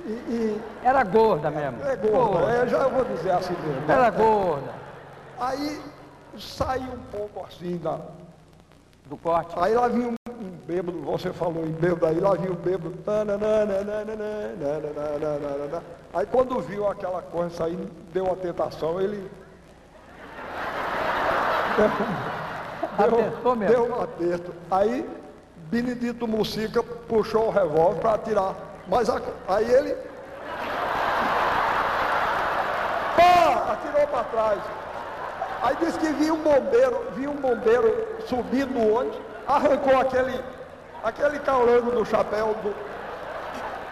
E, 0.05 0.09
e 0.09 0.61
Era 0.83 1.03
gorda 1.03 1.49
mesmo. 1.49 1.83
é 1.83 1.95
gorda, 1.95 2.51
é, 2.51 2.67
já 2.67 2.77
eu 2.83 2.89
vou 2.91 3.03
dizer 3.05 3.31
assim 3.31 3.55
mesmo. 3.65 3.91
Era 3.91 4.09
gorda. 4.11 4.73
Aí 5.39 5.81
saiu 6.37 6.93
um 6.93 7.17
pouco 7.17 7.45
assim 7.45 7.77
da. 7.77 7.99
Do 9.05 9.17
corte. 9.17 9.53
Aí 9.59 9.73
lá 9.75 9.87
vinha 9.87 10.07
um, 10.09 10.15
um 10.31 10.49
bêbado, 10.65 10.99
você 11.01 11.31
falou 11.31 11.63
em 11.65 11.71
bêbado, 11.71 12.07
aí 12.07 12.19
lá 12.19 12.33
vinha 12.35 12.51
um 12.51 12.55
bêbado. 12.55 12.93
Aí 16.13 16.25
quando 16.27 16.59
viu 16.61 16.87
aquela 16.87 17.21
coisa 17.21 17.49
saindo, 17.55 17.89
deu 18.13 18.31
a 18.31 18.35
tentação, 18.35 18.99
ele. 19.01 19.29
Apertou 22.97 23.55
mesmo. 23.55 23.75
Deu 23.75 23.89
um 23.95 24.01
aperto. 24.01 24.53
Aí 24.71 25.07
Benedito 25.69 26.27
Mucica 26.27 26.81
puxou 26.83 27.47
o 27.47 27.51
revólver 27.51 27.99
para 27.99 28.13
atirar 28.13 28.55
Mas 28.87 29.09
a- 29.09 29.19
aí 29.47 29.69
ele. 29.71 29.95
Pá! 33.15 33.73
Atirou 33.73 34.07
para 34.07 34.23
trás. 34.25 34.59
Aí 35.63 35.75
disse 35.79 35.97
que 35.97 36.07
viu 36.13 36.35
um 36.35 36.43
bombeiro, 36.43 37.07
viu 37.15 37.31
um 37.31 37.35
bombeiro 37.35 38.07
subindo 38.27 38.71
no 38.73 38.95
ônibus, 38.99 39.17
arrancou 39.47 39.97
aquele, 39.99 40.39
aquele 41.03 41.39
calango 41.39 41.91
do 41.91 42.05
chapéu 42.05 42.55
do. 42.61 42.75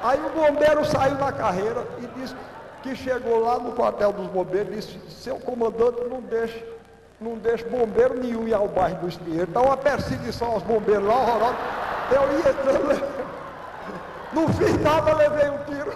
Aí 0.03 0.19
o 0.23 0.29
bombeiro 0.29 0.85
saiu 0.85 1.15
da 1.15 1.31
carreira 1.31 1.87
e 1.99 2.05
disse 2.19 2.35
que 2.83 2.95
chegou 2.95 3.39
lá 3.39 3.57
no 3.57 3.71
quartel 3.71 4.11
dos 4.11 4.27
bombeiros 4.27 4.73
e 4.73 4.75
disse, 4.75 4.99
seu 5.23 5.37
comandante, 5.37 6.03
não 6.09 6.21
deixe, 6.21 6.63
não 7.23 7.37
deixe 7.37 7.63
bombeiro 7.63 8.19
nenhum 8.19 8.45
ir 8.45 8.53
ao 8.53 8.67
bairro 8.67 8.99
do 8.99 9.07
Espinheiro. 9.07 9.45
Está 9.45 9.61
uma 9.61 9.77
perseguição 9.77 10.47
aos 10.49 10.63
bombeiros 10.63 11.07
lá, 11.07 11.15
horrorosa. 11.15 11.55
Eu 12.11 12.31
ia 12.33 12.49
entrando. 12.49 13.13
Não 14.33 14.47
fiz 14.49 14.77
nada, 14.81 15.15
levei 15.15 15.49
um 15.49 15.57
tiro. 15.59 15.93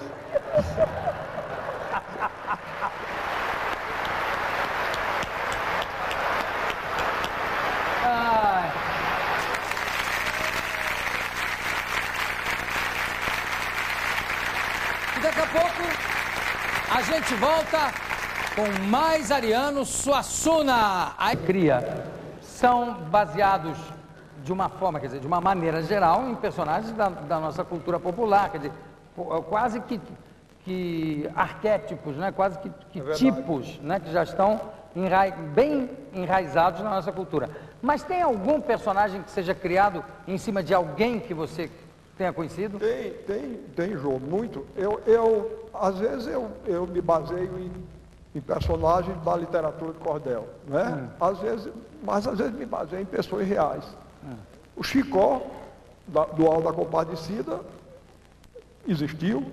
E 15.15 15.19
daqui 15.19 15.41
a 15.41 15.47
pouco 15.47 15.83
a 16.95 17.01
gente 17.01 17.33
volta 17.35 17.91
com 18.57 18.87
mais 18.87 19.31
Ariano 19.31 19.85
Suassuna. 19.85 21.13
A 21.15 21.35
cria 21.35 22.03
são 22.41 22.95
baseados 23.03 23.77
de 24.43 24.51
uma 24.51 24.67
forma, 24.67 24.99
quer 24.99 25.05
dizer, 25.07 25.19
de 25.19 25.27
uma 25.27 25.39
maneira 25.39 25.83
geral, 25.83 26.27
em 26.27 26.33
personagens 26.33 26.91
da, 26.93 27.07
da 27.07 27.39
nossa 27.39 27.63
cultura 27.63 27.99
popular, 27.99 28.49
quer 28.49 28.57
dizer, 28.57 28.71
po- 29.15 29.43
quase 29.43 29.79
que, 29.81 30.01
que 30.63 31.29
arquétipos, 31.35 32.15
né? 32.15 32.31
quase 32.31 32.57
que, 32.57 32.71
que 32.91 32.99
tipos 33.13 33.77
né? 33.79 33.99
que 33.99 34.11
já 34.11 34.23
estão 34.23 34.59
enrai- 34.95 35.33
bem 35.33 35.87
enraizados 36.11 36.81
na 36.81 36.89
nossa 36.89 37.11
cultura. 37.11 37.49
Mas 37.79 38.01
tem 38.03 38.23
algum 38.23 38.59
personagem 38.59 39.21
que 39.21 39.29
seja 39.29 39.53
criado 39.53 40.03
em 40.27 40.37
cima 40.39 40.63
de 40.63 40.73
alguém 40.73 41.19
que 41.19 41.33
você 41.33 41.69
tenha 42.17 42.33
conhecido? 42.33 42.79
Tem, 42.79 43.11
tem, 43.27 43.53
tem, 43.75 43.97
João, 43.97 44.17
muito. 44.19 44.65
Eu, 44.75 44.99
eu 45.05 45.69
às 45.75 45.99
vezes 45.99 46.25
eu, 46.25 46.49
eu 46.65 46.87
me 46.87 47.01
baseio 47.01 47.59
em, 47.59 47.71
em 48.37 48.41
personagens 48.41 49.17
da 49.23 49.35
literatura 49.35 49.91
de 49.93 49.99
cordel, 49.99 50.47
né? 50.67 51.09
Às 51.19 51.39
vezes, 51.39 51.69
mas 52.03 52.27
às 52.27 52.37
vezes 52.37 52.53
me 52.53 52.65
baseio 52.65 53.01
em 53.01 53.05
pessoas 53.05 53.47
reais. 53.47 53.83
O 54.75 54.83
Chicó, 54.83 55.41
da- 56.07 56.25
do 56.25 56.45
Alto 56.45 56.63
da 56.65 56.71
Compadecida, 56.73 57.59
existiu, 58.87 59.43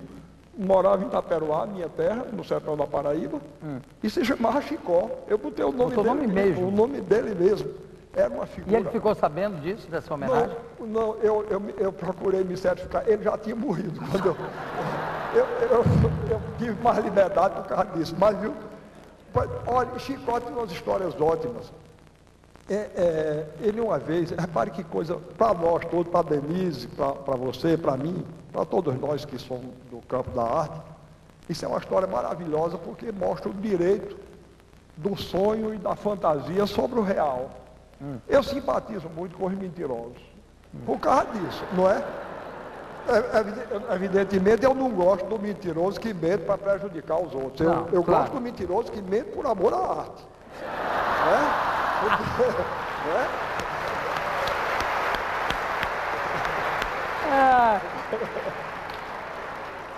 morava 0.57 1.03
em 1.03 1.07
Itaperuá, 1.07 1.65
minha 1.65 1.89
terra, 1.89 2.25
no 2.31 2.43
sertão 2.43 2.77
da 2.77 2.85
Paraíba, 2.85 3.39
e 4.03 4.09
se 4.09 4.23
chamava 4.23 4.61
Chicó. 4.61 5.09
Eu 5.27 5.37
botei 5.39 5.65
o 5.65 5.71
nome 5.71 5.95
dele, 5.95 6.07
nome 6.07 6.27
mesmo. 6.27 6.67
o 6.67 6.71
nome 6.71 7.01
dele 7.01 7.33
mesmo. 7.35 7.69
Era 8.13 8.33
uma 8.33 8.45
E 8.45 8.47
figura. 8.47 8.77
ele 8.79 8.89
ficou 8.91 9.13
sabendo 9.15 9.59
disso, 9.59 9.89
dessa 9.89 10.13
homenagem? 10.13 10.55
Não, 10.79 10.87
não 10.87 11.15
eu, 11.15 11.45
eu, 11.49 11.61
eu 11.77 11.91
procurei 11.91 12.45
me 12.45 12.55
certificar. 12.55 13.03
Ele 13.05 13.21
já 13.23 13.37
tinha 13.37 13.55
morrido 13.55 13.99
quando 14.11 14.27
eu. 14.27 14.35
Eu, 15.35 15.45
eu, 15.69 15.83
eu 16.31 16.41
tive 16.57 16.81
mais 16.81 17.03
liberdade 17.03 17.55
por 17.55 17.65
causa 17.65 17.83
disso. 17.93 18.15
Mas, 18.17 18.37
viu? 18.37 18.53
Olha, 19.67 19.99
Chicó 19.99 20.39
tem 20.39 20.53
umas 20.53 20.71
histórias 20.71 21.19
ótimas. 21.19 21.71
É, 22.67 22.73
é, 22.73 23.45
ele 23.61 23.79
uma 23.79 23.99
vez, 23.99 24.31
repare 24.31 24.71
que 24.71 24.83
coisa, 24.83 25.17
para 25.37 25.53
nós 25.53 25.85
todos, 25.85 26.11
para 26.11 26.29
Denise, 26.29 26.87
para 26.87 27.35
você, 27.35 27.77
para 27.77 27.95
mim, 27.95 28.25
para 28.51 28.65
todos 28.65 28.99
nós 28.99 29.23
que 29.25 29.37
somos 29.37 29.71
do 29.91 29.99
campo 30.07 30.31
da 30.31 30.43
arte, 30.43 30.81
isso 31.47 31.63
é 31.63 31.67
uma 31.67 31.77
história 31.77 32.07
maravilhosa 32.07 32.77
porque 32.77 33.11
mostra 33.11 33.49
o 33.49 33.53
direito 33.53 34.17
do 34.97 35.15
sonho 35.15 35.73
e 35.73 35.77
da 35.77 35.95
fantasia 35.95 36.65
sobre 36.65 36.99
o 36.99 37.03
real. 37.03 37.51
Eu 38.27 38.41
simpatizo 38.41 39.09
muito 39.09 39.37
com 39.37 39.45
os 39.45 39.53
mentirosos. 39.53 40.21
Por 40.85 40.99
causa 40.99 41.25
disso, 41.31 41.63
não 41.73 41.89
é? 41.89 42.03
Evide- 43.07 43.93
Evidentemente, 43.93 44.65
eu 44.65 44.73
não 44.73 44.89
gosto 44.89 45.25
do 45.27 45.37
mentiroso 45.39 45.99
que 45.99 46.13
mente 46.13 46.43
para 46.43 46.57
prejudicar 46.57 47.19
os 47.21 47.33
outros. 47.35 47.61
Eu, 47.61 47.69
Não, 47.69 47.87
eu 47.91 48.03
claro. 48.03 48.21
gosto 48.23 48.33
do 48.33 48.41
mentiroso 48.41 48.91
que 48.91 49.01
mente 49.01 49.29
por 49.31 49.45
amor 49.45 49.73
à 49.73 49.77
arte. 49.99 50.25
É? 50.61 51.39
Porque- 52.01 52.61
é? 53.11 53.45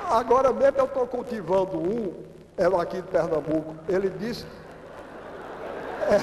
Agora 0.09 0.53
mesmo 0.53 0.77
eu 0.77 0.85
estou 0.85 1.05
cultivando 1.07 1.77
um, 1.77 2.13
ela 2.57 2.81
aqui 2.81 2.97
de 2.97 3.07
Pernambuco. 3.07 3.75
Ele 3.89 4.09
disse, 4.09 4.45
é, 6.09 6.17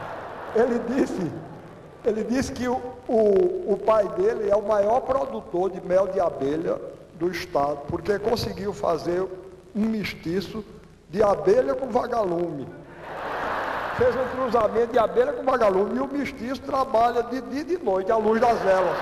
ele 0.58 0.78
disse, 0.80 1.30
ele 2.04 2.24
disse 2.24 2.52
que 2.52 2.68
o, 2.68 2.80
o, 3.08 3.72
o 3.72 3.76
pai 3.84 4.08
dele 4.10 4.50
é 4.50 4.56
o 4.56 4.62
maior 4.62 5.00
produtor 5.00 5.70
de 5.70 5.80
mel 5.80 6.06
de 6.08 6.20
abelha 6.20 6.76
do 7.14 7.30
estado, 7.30 7.78
porque 7.88 8.18
conseguiu 8.18 8.72
fazer 8.72 9.26
um 9.74 9.84
mestiço 9.84 10.64
de 11.10 11.22
abelha 11.22 11.74
com 11.74 11.88
vagalume. 11.88 12.68
Fez 13.96 14.14
um 14.14 14.28
cruzamento 14.28 14.92
de 14.92 14.98
abelha 14.98 15.32
com 15.32 15.42
vagalume 15.42 15.96
e 15.96 16.00
o 16.00 16.06
mestiço 16.06 16.62
trabalha 16.62 17.22
de 17.24 17.40
dia 17.40 17.60
e 17.60 17.64
de 17.64 17.78
noite 17.78 18.12
à 18.12 18.16
luz 18.16 18.40
das 18.40 18.58
velas. 18.60 18.96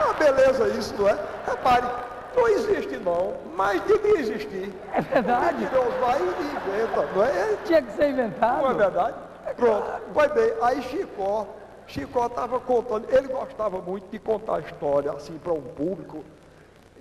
Ah, 0.00 0.14
beleza 0.18 0.68
isso, 0.68 0.94
não 0.98 1.08
é? 1.08 1.18
Repare, 1.46 1.86
não 2.34 2.48
existe 2.48 2.96
não, 2.98 3.34
mas 3.54 3.82
devia 3.82 4.20
existir. 4.20 4.72
É 4.94 5.00
verdade. 5.02 5.56
Mentiroso 5.56 5.90
vai 6.00 6.18
e 6.18 6.24
inventa, 6.24 7.08
não 7.14 7.24
é? 7.24 7.56
Tinha 7.64 7.82
que 7.82 7.92
ser 7.92 8.10
inventado. 8.10 8.62
Não 8.62 8.70
é 8.70 8.74
verdade? 8.74 9.14
Pronto. 9.58 9.90
Pois 10.14 10.32
bem, 10.32 10.52
aí 10.62 10.80
Chicó, 10.82 11.46
Chicó 11.88 12.26
estava 12.26 12.60
contando, 12.60 13.08
ele 13.10 13.26
gostava 13.26 13.80
muito 13.80 14.08
de 14.08 14.18
contar 14.20 14.60
história 14.60 15.10
assim 15.10 15.36
para 15.36 15.52
um 15.52 15.60
público. 15.60 16.24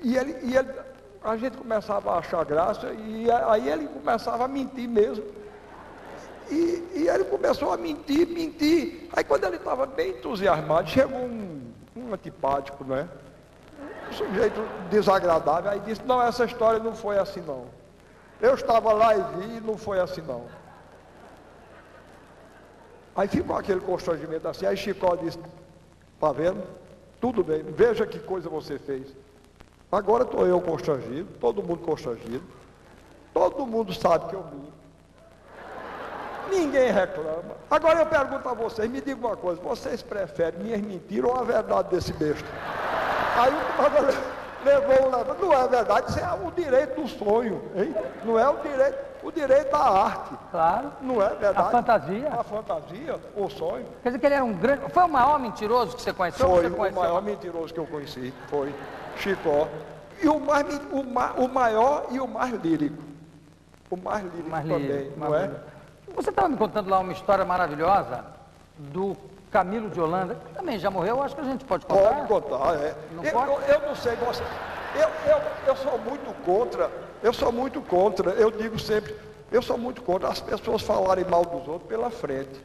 E 0.02 0.18
ele, 0.18 0.36
e 0.42 0.58
ele, 0.58 0.70
a 1.24 1.38
gente 1.38 1.56
começava 1.56 2.12
a 2.14 2.18
achar 2.18 2.44
graça 2.44 2.92
e 2.94 3.30
aí 3.30 3.70
ele 3.70 3.88
começava 3.88 4.46
a 4.46 4.48
mentir 4.48 4.90
mesmo. 4.90 5.24
E, 6.50 6.88
e 6.96 7.08
ele 7.08 7.26
começou 7.26 7.72
a 7.72 7.78
mentir, 7.78 8.28
mentir. 8.28 9.08
Aí 9.16 9.24
quando 9.24 9.44
ele 9.44 9.58
estava 9.58 9.86
bem 9.86 10.12
entusiasmado, 10.12 10.90
chegou 10.90 11.20
um, 11.20 11.72
um 11.96 12.14
antipático, 12.14 12.84
né? 12.84 13.08
Um 14.10 14.14
sujeito 14.14 14.62
desagradável, 14.90 15.70
aí 15.70 15.80
disse, 15.82 16.02
não, 16.06 16.22
essa 16.24 16.46
história 16.46 16.80
não 16.80 16.96
foi 16.96 17.20
assim 17.20 17.42
não. 17.42 17.66
Eu 18.42 18.56
estava 18.56 18.94
lá 18.94 19.16
e 19.16 19.22
vi 19.22 19.60
não 19.60 19.78
foi 19.78 20.00
assim 20.00 20.22
não. 20.22 20.46
Aí 23.18 23.28
ficou 23.28 23.58
aquele 23.58 23.80
constrangimento 23.80 24.48
assim, 24.48 24.68
aí 24.68 24.78
Chicó 24.78 25.16
disse, 25.16 25.40
tá 26.20 26.32
vendo? 26.32 26.64
Tudo 27.20 27.44
bem, 27.44 27.64
veja 27.64 28.06
que 28.06 28.20
coisa 28.20 28.48
você 28.48 28.78
fez. 28.78 29.08
Agora 29.92 30.24
estou 30.24 30.46
eu 30.46 30.62
constrangido, 30.62 31.28
todo 31.40 31.64
mundo 31.64 31.80
constrangido, 31.84 32.44
todo 33.34 33.66
mundo 33.66 33.92
sabe 33.92 34.28
que 34.28 34.36
eu 34.36 34.44
minto. 34.44 34.78
Ninguém 36.52 36.92
reclama. 36.92 37.58
Agora 37.72 38.00
eu 38.00 38.06
pergunto 38.06 38.48
a 38.48 38.54
vocês, 38.54 38.88
me 38.88 39.02
diga 39.02 39.28
uma 39.28 39.36
coisa, 39.36 39.60
vocês 39.62 40.04
preferem 40.04 40.60
minhas 40.60 40.82
mentiras 40.82 41.32
ou 41.32 41.36
a 41.36 41.44
verdade 41.44 41.90
desse 41.90 42.14
besta? 42.14 42.48
Aí 43.36 43.52
o 43.52 44.62
levou 44.64 45.08
o 45.08 45.18
levou, 45.18 45.36
não 45.42 45.54
é 45.54 45.68
verdade, 45.68 46.12
isso 46.12 46.20
é 46.20 46.34
o 46.34 46.52
direito 46.52 47.02
do 47.02 47.08
sonho, 47.08 47.64
hein? 47.76 47.96
Não 48.24 48.38
é 48.38 48.48
o 48.48 48.58
direito, 48.58 48.98
o 49.24 49.32
direito 49.32 49.72
da 49.72 49.78
arte. 49.80 50.34
Claro. 50.52 50.92
Não 51.02 51.22
é 51.22 51.30
verdade? 51.30 51.60
A 51.60 51.72
fantasia. 51.72 52.30
A 52.32 52.44
fantasia, 52.44 53.20
o 53.36 53.50
sonho. 53.50 53.86
Quer 54.04 54.10
dizer 54.10 54.20
que 54.20 54.26
ele 54.26 54.36
era 54.36 54.44
um 54.46 54.54
grande. 54.54 54.90
Foi 54.92 55.04
o 55.04 55.10
maior 55.10 55.40
mentiroso 55.40 55.96
que 55.96 56.02
você 56.02 56.14
conheceu? 56.14 56.48
Foi 56.50 56.62
você 56.64 56.68
o 56.68 56.76
conheceu? 56.76 57.02
maior 57.02 57.22
mentiroso 57.22 57.74
que 57.74 57.80
eu 57.80 57.86
conheci, 57.88 58.34
foi 58.48 58.74
Chicó. 59.18 59.68
E 60.22 60.28
o, 60.28 60.40
mais, 60.40 60.66
o, 60.92 61.04
ma- 61.04 61.34
o 61.38 61.48
maior 61.48 62.06
e 62.12 62.20
o 62.20 62.28
mais 62.28 62.52
lírico. 62.54 63.04
O 63.90 63.98
mais 63.98 64.24
lírico 64.24 64.50
Mais 64.50 64.64
também, 64.68 64.80
lírico, 64.88 65.20
não 65.20 65.30
mais 65.30 65.44
é? 65.44 65.48
lírico. 65.48 65.62
Você 66.16 66.30
estava 66.30 66.50
me 66.50 66.58
contando 66.58 66.90
lá 66.90 67.00
uma 67.00 67.14
história 67.14 67.46
maravilhosa 67.46 68.26
do 68.78 69.16
Camilo 69.52 69.90
de 69.90 70.00
Holanda, 70.02 70.36
que 70.36 70.54
também 70.54 70.78
já 70.80 70.90
morreu, 70.90 71.22
acho 71.22 71.36
que 71.36 71.42
a 71.42 71.46
gente 71.46 71.64
pode 71.66 71.86
contar. 71.86 72.26
Pode 72.26 72.28
contar, 72.28 72.74
é. 72.76 72.96
Não 73.12 73.24
eu, 73.24 73.32
pode? 73.32 73.52
eu- 73.52 73.62
eu 73.76 73.88
não 73.88 73.96
sei, 73.96 74.16
você. 74.16 74.44
Eu, 74.96 75.10
eu, 75.32 75.42
eu 75.68 75.76
sou 75.76 75.98
muito 76.00 76.34
contra, 76.44 76.90
eu 77.24 77.34
sou 77.34 77.52
muito 77.52 77.82
contra, 77.82 78.32
eu 78.32 78.52
digo 78.52 78.80
sempre, 78.80 79.16
eu 79.52 79.62
sou 79.62 79.78
muito 79.78 80.02
contra 80.02 80.30
as 80.30 80.40
pessoas 80.40 80.82
falarem 80.82 81.26
mal 81.26 81.44
dos 81.44 81.68
outros 81.68 81.88
pela 81.88 82.10
frente. 82.10 82.62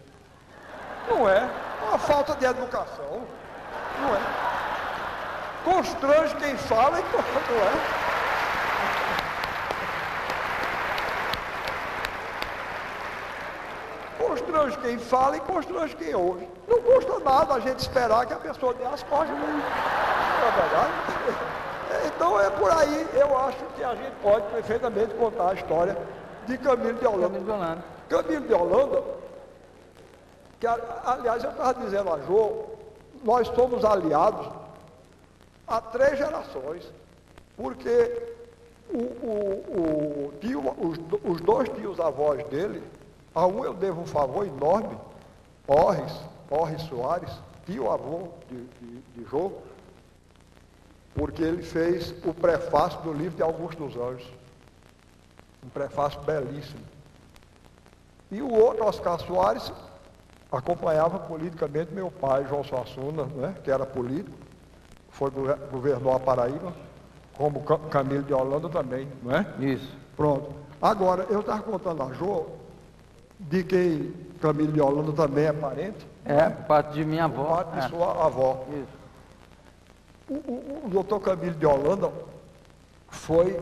Não 1.08 1.28
é? 1.28 1.38
É 1.38 1.88
uma 1.88 1.98
falta 1.98 2.34
de 2.34 2.44
educação. 2.44 3.22
Não 4.00 4.14
é? 4.14 4.20
Constrange 5.64 6.34
quem 6.36 6.56
fala 6.56 6.98
e 6.98 7.02
não 7.12 7.18
é? 7.60 8.12
Constrange 14.18 14.78
quem 14.78 14.98
fala 14.98 15.36
e 15.36 15.40
constrange 15.40 15.96
quem 15.96 16.14
ouve. 16.14 16.48
Não 16.68 16.80
custa 16.80 17.18
nada 17.20 17.54
a 17.54 17.60
gente 17.60 17.78
esperar 17.78 18.26
que 18.26 18.32
a 18.32 18.38
pessoa 18.38 18.74
dê 18.74 18.84
as 18.84 19.02
costas. 19.02 19.36
Não 19.36 20.48
é 20.48 20.50
verdade? 20.50 21.51
É 22.42 22.50
por 22.50 22.70
aí, 22.72 23.08
eu 23.14 23.38
acho 23.38 23.64
que 23.76 23.84
a 23.84 23.94
gente 23.94 24.14
pode 24.20 24.44
perfeitamente 24.48 25.14
contar 25.14 25.50
a 25.50 25.54
história 25.54 25.96
de 26.44 26.58
Camilo 26.58 26.98
de 26.98 27.06
Holanda. 27.06 27.38
Camilo 27.38 27.44
de 27.44 27.50
Holanda. 27.52 27.84
Camilo 28.08 28.46
de 28.48 28.54
Holanda, 28.54 29.04
que 30.58 30.66
aliás 30.66 31.44
eu 31.44 31.50
estava 31.50 31.74
dizendo 31.74 32.12
a 32.12 32.18
Jô, 32.22 32.64
nós 33.22 33.46
somos 33.48 33.84
aliados 33.84 34.48
há 35.68 35.80
três 35.80 36.18
gerações, 36.18 36.92
porque 37.56 38.34
o, 38.90 38.98
o, 38.98 40.26
o 40.26 40.32
tio, 40.40 40.60
os, 40.78 40.98
os, 41.24 41.40
dois 41.40 41.68
tios 41.68 42.00
avós 42.00 42.44
dele, 42.46 42.82
a 43.34 43.46
um 43.46 43.64
eu 43.64 43.72
devo 43.72 44.00
um 44.00 44.06
favor 44.06 44.44
enorme, 44.44 44.98
Orres, 45.68 46.12
Orres 46.50 46.82
Soares, 46.82 47.30
tio 47.66 47.88
avô 47.88 48.28
de, 48.50 48.64
de, 48.64 49.00
de 49.14 49.24
Jô, 49.30 49.52
porque 51.14 51.42
ele 51.42 51.62
fez 51.62 52.14
o 52.24 52.32
prefácio 52.32 53.00
do 53.02 53.12
livro 53.12 53.36
de 53.36 53.42
Augusto 53.42 53.84
dos 53.86 53.96
Anjos. 53.96 54.28
Um 55.64 55.68
prefácio 55.68 56.20
belíssimo. 56.22 56.80
E 58.30 58.40
o 58.40 58.50
outro, 58.50 58.84
Oscar 58.84 59.20
Soares, 59.20 59.72
acompanhava 60.50 61.18
politicamente 61.18 61.92
meu 61.92 62.10
pai, 62.10 62.46
João 62.48 62.64
Suassuna, 62.64 63.24
né, 63.24 63.54
que 63.62 63.70
era 63.70 63.84
político, 63.86 64.36
foi 65.10 65.30
governou 65.70 66.14
a 66.14 66.20
Paraíba, 66.20 66.72
como 67.36 67.62
Camilo 67.62 68.22
de 68.22 68.32
Holanda 68.32 68.68
também, 68.68 69.08
não 69.22 69.34
é? 69.34 69.46
Isso. 69.58 69.94
Pronto. 70.16 70.50
Agora, 70.80 71.26
eu 71.30 71.40
estava 71.40 71.62
contando 71.62 72.02
a 72.02 72.12
Jô 72.12 72.46
de 73.38 73.62
que 73.64 74.32
Camilo 74.40 74.72
de 74.72 74.80
Holanda 74.80 75.12
também 75.12 75.46
é 75.46 75.52
parente. 75.52 76.06
É, 76.24 76.48
parte 76.48 76.94
de 76.94 77.04
minha 77.04 77.24
avó. 77.24 77.56
Parte 77.56 77.72
de 77.72 77.78
é. 77.78 77.88
sua 77.88 78.26
avó. 78.26 78.64
Isso. 78.70 79.01
O, 80.28 80.34
o, 80.34 80.82
o 80.86 80.88
doutor 80.88 81.20
Camilo 81.20 81.54
de 81.54 81.66
Holanda 81.66 82.12
foi 83.08 83.60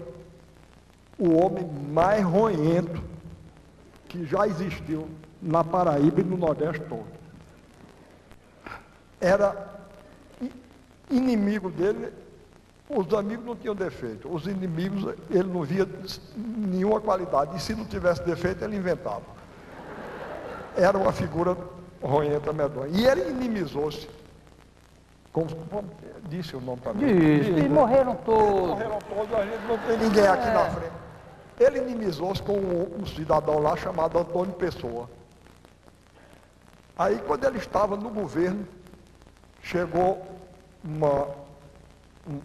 o 1.18 1.36
homem 1.36 1.66
mais 1.92 2.24
roento 2.24 3.02
que 4.08 4.24
já 4.24 4.46
existiu 4.46 5.08
na 5.40 5.62
Paraíba 5.62 6.20
e 6.20 6.24
no 6.24 6.36
Nordeste 6.36 6.82
todo. 6.88 7.06
Era 9.20 9.80
inimigo 11.10 11.70
dele, 11.70 12.12
os 12.88 13.12
amigos 13.12 13.44
não 13.44 13.54
tinham 13.56 13.74
defeito, 13.74 14.32
os 14.32 14.46
inimigos 14.46 15.14
ele 15.30 15.48
não 15.48 15.62
via 15.62 15.86
nenhuma 16.36 17.00
qualidade, 17.00 17.56
e 17.56 17.60
se 17.60 17.74
não 17.74 17.84
tivesse 17.84 18.22
defeito 18.24 18.64
ele 18.64 18.76
inventava. 18.76 19.22
Era 20.76 20.96
uma 20.96 21.12
figura 21.12 21.56
roenta 22.02 22.52
medonha. 22.52 22.88
E 22.88 23.06
ele 23.06 23.28
inimizou-se 23.30 24.08
como, 25.32 25.48
como, 25.66 25.88
disse 26.28 26.56
o 26.56 26.60
nome 26.60 26.80
também. 26.80 27.14
Disse, 27.14 27.50
e 27.50 27.68
morreram 27.68 28.16
todos. 28.16 28.70
Morreram 28.70 28.98
todos, 28.98 29.34
a 29.34 29.44
gente 29.44 29.66
não 29.66 29.78
tem 29.78 29.98
ninguém 29.98 30.26
aqui 30.26 30.48
é. 30.48 30.54
na 30.54 30.70
frente. 30.70 30.92
Ele 31.58 31.78
inimizou-se 31.78 32.42
com 32.42 32.54
um, 32.54 33.00
um, 33.00 33.06
cidadão 33.06 33.58
lá 33.58 33.76
chamado 33.76 34.18
Antônio 34.18 34.54
Pessoa. 34.54 35.08
Aí 36.98 37.18
quando 37.26 37.44
ele 37.44 37.58
estava 37.58 37.96
no 37.96 38.10
governo, 38.10 38.66
chegou 39.62 40.20
uma, 40.82 41.28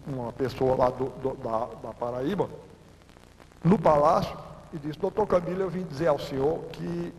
uma 0.06 0.32
pessoa 0.32 0.76
lá 0.76 0.90
do, 0.90 1.06
do, 1.06 1.34
da, 1.36 1.66
da 1.82 1.94
Paraíba, 1.94 2.48
no 3.64 3.78
palácio, 3.78 4.36
e 4.72 4.78
disse, 4.78 4.98
doutor 4.98 5.26
Camilo, 5.26 5.62
eu 5.62 5.70
vim 5.70 5.82
dizer 5.82 6.08
ao 6.08 6.18
senhor 6.18 6.64
que 6.72 7.12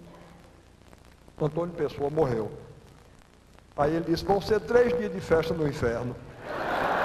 Antônio 1.41 1.73
Pessoa 1.75 2.09
morreu. 2.09 2.51
Aí 3.77 3.95
ele 3.95 4.05
disse, 4.05 4.25
vão 4.25 4.41
ser 4.41 4.59
três 4.61 4.97
dias 4.97 5.11
de 5.11 5.21
festa 5.21 5.53
no 5.53 5.67
inferno. 5.67 6.15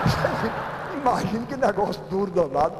Imagina 0.97 1.47
que 1.47 1.57
negócio 1.57 2.03
duro 2.05 2.31
danado. 2.31 2.77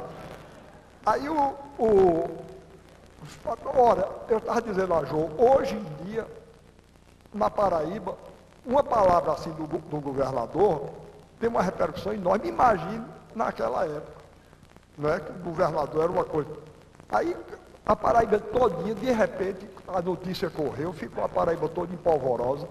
Aí 1.05 1.27
o, 1.29 1.53
o 1.77 2.43
Ora, 3.75 4.09
eu 4.29 4.37
estava 4.37 4.61
dizendo 4.61 4.93
a 4.93 5.05
João, 5.05 5.31
hoje 5.37 5.75
em 5.75 6.05
dia, 6.05 6.27
na 7.33 7.49
Paraíba, 7.49 8.15
uma 8.65 8.83
palavra 8.83 9.31
assim 9.33 9.51
do, 9.51 9.65
do 9.65 9.99
governador 9.99 10.89
tem 11.39 11.49
uma 11.49 11.61
repercussão 11.61 12.13
enorme. 12.13 12.47
Imagine 12.47 13.03
naquela 13.35 13.85
época. 13.85 14.23
Não 14.97 15.09
é 15.09 15.19
que 15.19 15.31
o 15.31 15.35
governador 15.35 16.03
era 16.03 16.11
uma 16.11 16.23
coisa. 16.23 16.49
Aí 17.09 17.35
a 17.85 17.95
Paraíba 17.95 18.39
todinha, 18.39 18.95
de 18.95 19.11
repente, 19.11 19.69
a 19.87 20.01
notícia 20.01 20.49
correu, 20.49 20.93
ficou 20.93 21.23
a 21.23 21.29
Paraíba 21.29 21.67
toda 21.67 21.93
empolvorosa. 21.93 22.67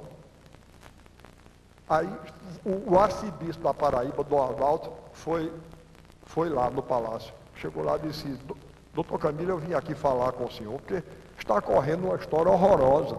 Aí 1.93 2.09
o, 2.65 2.95
o 2.95 2.99
arcebispo 2.99 3.63
da 3.63 3.75
Paraíba, 3.75 4.25
Dom 4.25 4.43
Arnaldo, 4.43 4.91
foi, 5.13 5.53
foi 6.25 6.49
lá 6.49 6.71
no 6.71 6.83
palácio. 6.83 7.35
Chegou 7.57 7.85
lá 7.85 7.97
e 7.97 8.09
disse, 8.09 8.39
doutor 8.95 9.19
Camilo, 9.19 9.51
eu 9.51 9.59
vim 9.59 9.75
aqui 9.75 9.95
falar 9.95 10.33
com 10.33 10.45
o 10.45 10.51
senhor, 10.51 10.81
porque 10.81 11.03
está 11.39 11.61
correndo 11.61 12.07
uma 12.07 12.17
história 12.17 12.51
horrorosa. 12.51 13.19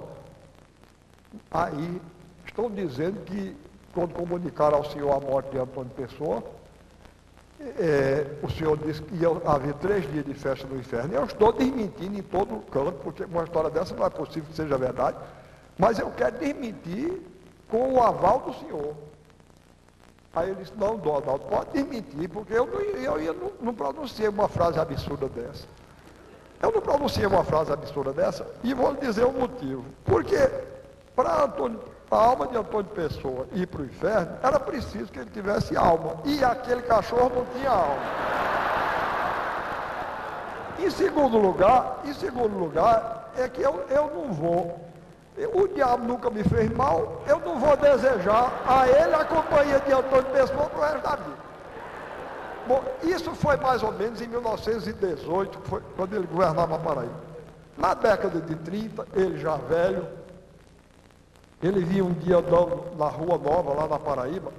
Aí 1.52 2.02
estão 2.48 2.68
dizendo 2.68 3.24
que, 3.26 3.56
quando 3.94 4.16
comunicaram 4.16 4.78
ao 4.78 4.86
senhor 4.86 5.12
a 5.12 5.20
morte 5.20 5.52
de 5.52 5.60
Antônio 5.60 5.92
Pessoa, 5.92 6.44
é, 7.78 8.26
o 8.42 8.50
senhor 8.50 8.76
disse 8.78 9.04
que 9.04 9.16
ia 9.18 9.30
haver 9.46 9.76
três 9.76 10.12
dias 10.12 10.26
de 10.26 10.34
festa 10.34 10.66
no 10.66 10.80
inferno. 10.80 11.14
Eu 11.14 11.26
estou 11.26 11.54
desmentindo 11.54 12.18
em 12.18 12.24
todo 12.24 12.56
o 12.56 12.62
canto, 12.62 12.94
porque 13.04 13.24
uma 13.24 13.44
história 13.44 13.70
dessa 13.70 13.96
não 13.96 14.04
é 14.04 14.10
possível 14.10 14.50
que 14.50 14.56
seja 14.56 14.76
verdade. 14.80 15.18
Mas 15.78 16.00
eu 16.00 16.10
quero 16.10 16.40
desmentir 16.40 17.33
com 17.74 17.92
o 17.92 18.04
aval 18.04 18.42
do 18.42 18.54
senhor. 18.54 18.94
Aí 20.36 20.52
ele 20.52 20.62
disse, 20.62 20.74
não, 20.78 20.96
Donaldo, 20.96 21.44
pode 21.46 21.72
demitir, 21.72 22.30
porque 22.30 22.54
eu, 22.54 22.68
não, 22.68 22.80
eu, 22.80 23.20
eu 23.20 23.34
não, 23.34 23.52
não 23.60 23.74
pronunciei 23.74 24.28
uma 24.28 24.48
frase 24.48 24.80
absurda 24.80 25.28
dessa. 25.28 25.66
Eu 26.62 26.72
não 26.72 26.82
pronunciei 26.82 27.26
uma 27.26 27.44
frase 27.44 27.74
absurda 27.74 28.14
dessa 28.14 28.46
e 28.64 28.76
vou 28.76 28.92
lhe 28.92 29.00
dizer 29.00 29.26
o 29.26 29.34
motivo. 29.34 29.84
Porque 30.06 30.38
para 31.16 31.50
a 32.12 32.16
alma 32.16 32.46
de 32.46 32.58
Antônio 32.58 32.92
Pessoa 32.92 33.48
ir 33.54 33.66
para 33.66 33.82
o 33.82 33.86
inferno, 33.86 34.38
era 34.44 34.60
preciso 34.60 35.12
que 35.12 35.18
ele 35.18 35.32
tivesse 35.32 35.76
alma. 35.76 36.18
E 36.26 36.44
aquele 36.44 36.84
cachorro 36.84 37.32
não 37.36 37.46
tinha 37.60 37.72
alma. 37.72 38.04
Em 40.78 40.92
segundo 40.92 41.40
lugar, 41.40 42.02
em 42.06 42.14
segundo 42.14 42.56
lugar, 42.56 43.32
é 43.36 43.50
que 43.50 43.64
eu, 43.64 43.84
eu 43.90 44.12
não 44.14 44.32
vou 44.32 44.93
o 45.54 45.68
diabo 45.68 46.06
nunca 46.06 46.30
me 46.30 46.44
fez 46.44 46.70
mal, 46.72 47.24
eu 47.28 47.40
não 47.40 47.60
vou 47.60 47.76
desejar 47.76 48.64
a 48.68 48.88
ele 48.88 49.16
a 49.16 49.26
companhia 49.26 49.80
de 49.80 49.92
Antônio 49.92 50.32
Pessoa 50.32 50.70
para 50.70 50.80
o 50.80 50.82
resto 50.82 51.02
da 51.02 51.16
vida. 51.16 51.44
Bom, 52.68 52.84
isso 53.04 53.32
foi 53.36 53.58
mais 53.58 53.82
ou 53.84 53.92
menos 53.92 54.22
em 54.22 54.28
1918, 54.28 55.60
foi 55.64 55.82
quando 55.96 56.16
ele 56.16 56.28
governava 56.28 56.76
a 56.76 56.80
Paraíba. 56.80 57.34
Na 57.78 57.94
década 57.94 58.40
de 58.40 58.56
30, 58.56 59.08
ele 59.14 59.38
já 59.40 59.58
velho, 59.58 60.08
ele 61.62 61.84
vinha 61.84 62.06
um 62.06 62.14
dia 62.14 62.38
andando 62.38 62.96
na 62.96 63.08
Rua 63.08 63.38
Nova, 63.38 63.74
lá 63.74 63.88
na 63.88 63.98
Paraíba, 63.98 64.52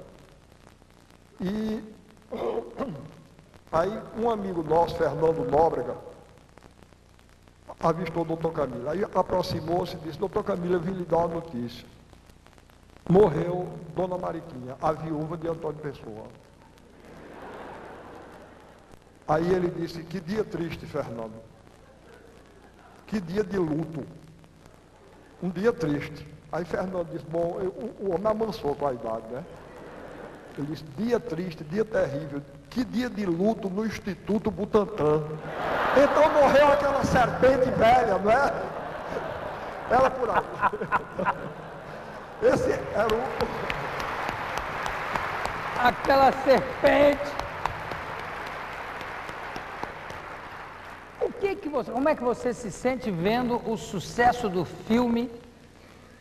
e 1.41 1.83
aí 3.71 4.03
um 4.19 4.29
amigo 4.29 4.63
nosso, 4.63 4.97
Fernando 4.97 5.49
Nóbrega, 5.49 5.95
avistou 7.81 8.23
o 8.23 8.27
doutor 8.27 8.53
Camilo. 8.53 8.89
Aí 8.89 9.05
aproximou-se 9.05 9.97
e 9.97 10.01
disse, 10.01 10.19
doutor 10.19 10.45
Camilo, 10.45 10.75
eu 10.75 10.81
vim 10.81 10.93
lhe 10.93 11.05
dar 11.05 11.19
uma 11.19 11.37
notícia. 11.37 11.87
Morreu 13.09 13.69
Dona 13.95 14.17
Mariquinha, 14.17 14.77
a 14.81 14.93
viúva 14.93 15.37
de 15.37 15.49
Antônio 15.49 15.79
Pessoa. 15.81 16.25
Aí 19.27 19.53
ele 19.53 19.69
disse, 19.69 20.03
que 20.03 20.21
dia 20.21 20.45
triste, 20.45 20.87
Fernando. 20.87 21.35
Que 23.07 23.21
dia 23.21 23.45
de 23.45 23.59
luto. 23.59 24.07
Um 25.43 25.51
dia 25.51 25.73
triste. 25.73 26.27
Aí 26.51 26.65
Fernando 26.65 27.11
disse, 27.11 27.25
bom, 27.27 27.59
eu, 27.61 27.71
o 28.01 28.15
homem 28.15 28.27
amansou 28.27 28.75
com 28.75 28.87
a 28.87 28.93
idade, 28.93 29.27
né? 29.31 29.45
Ele 30.57 30.69
disse, 30.69 30.85
dia 30.97 31.19
triste, 31.19 31.65
dia 31.65 31.85
terrível. 31.85 32.41
Que 32.71 32.85
dia 32.85 33.11
de 33.11 33.27
luto 33.27 33.69
no 33.69 33.85
Instituto 33.85 34.51
Butantan. 34.51 35.25
Então 35.97 36.33
morreu 36.33 36.69
aquela 36.73 37.05
serpente 37.05 37.71
velha, 37.71 38.19
não 38.19 38.31
é? 38.31 38.53
Ela 39.91 40.11
por 40.11 40.31
aí. 40.31 40.43
Esse 42.43 42.73
era 42.73 43.09
o. 43.15 43.21
Aquela 45.87 46.33
serpente. 46.33 47.33
O 51.21 51.31
que 51.33 51.55
que 51.57 51.69
você, 51.69 51.91
como 51.91 52.09
é 52.09 52.15
que 52.15 52.23
você 52.23 52.53
se 52.53 52.71
sente 52.71 53.11
vendo 53.11 53.61
o 53.71 53.77
sucesso 53.77 54.49
do 54.49 54.65
filme 54.65 55.31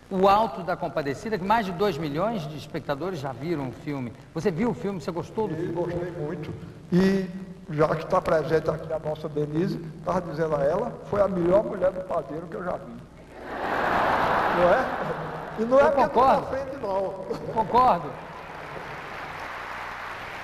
O 0.09 0.27
Alto 0.27 0.61
da 0.63 0.75
Compadecida, 0.77 1.37
que 1.37 1.43
mais 1.43 1.65
de 1.65 1.71
2 1.71 1.97
milhões 1.97 2.47
de 2.47 2.57
espectadores 2.57 3.19
já 3.19 3.31
viram 3.31 3.69
o 3.69 3.71
filme. 3.71 4.13
Você 4.33 4.51
viu 4.51 4.69
o 4.69 4.73
filme? 4.73 5.01
Você 5.01 5.11
gostou 5.11 5.47
do 5.47 5.55
filme? 5.55 5.73
Gostei 5.73 6.11
muito. 6.11 6.53
E 6.91 7.25
já 7.69 7.87
que 7.95 8.03
está 8.03 8.21
presente 8.21 8.69
aqui 8.69 8.91
a 8.91 8.99
nossa 8.99 9.29
Denise, 9.29 9.79
estava 9.99 10.21
dizendo 10.21 10.55
a 10.55 10.63
ela, 10.63 10.91
foi 11.09 11.21
a 11.21 11.27
melhor 11.27 11.63
mulher 11.63 11.91
do 11.91 12.01
padeiro 12.01 12.47
que 12.47 12.55
eu 12.55 12.63
já 12.63 12.73
vi. 12.73 12.93
Não 14.57 14.69
é? 14.69 14.85
E 15.59 15.65
não 15.65 15.79
é 15.79 15.83
eu 15.83 15.87
é 15.87 15.91
concordo. 15.91 16.47
Frente, 16.47 16.77
não. 16.81 17.13
Concordo. 17.53 18.09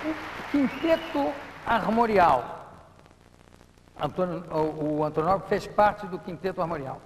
O 0.05 0.51
quinteto 0.51 1.33
Armorial. 1.65 2.57
Antônio, 4.01 4.43
o, 4.51 4.99
o 4.99 5.03
Antônio 5.03 5.29
Nobre 5.29 5.47
fez 5.49 5.67
parte 5.67 6.07
do 6.07 6.17
Quinteto 6.17 6.61
Armorial. 6.61 7.01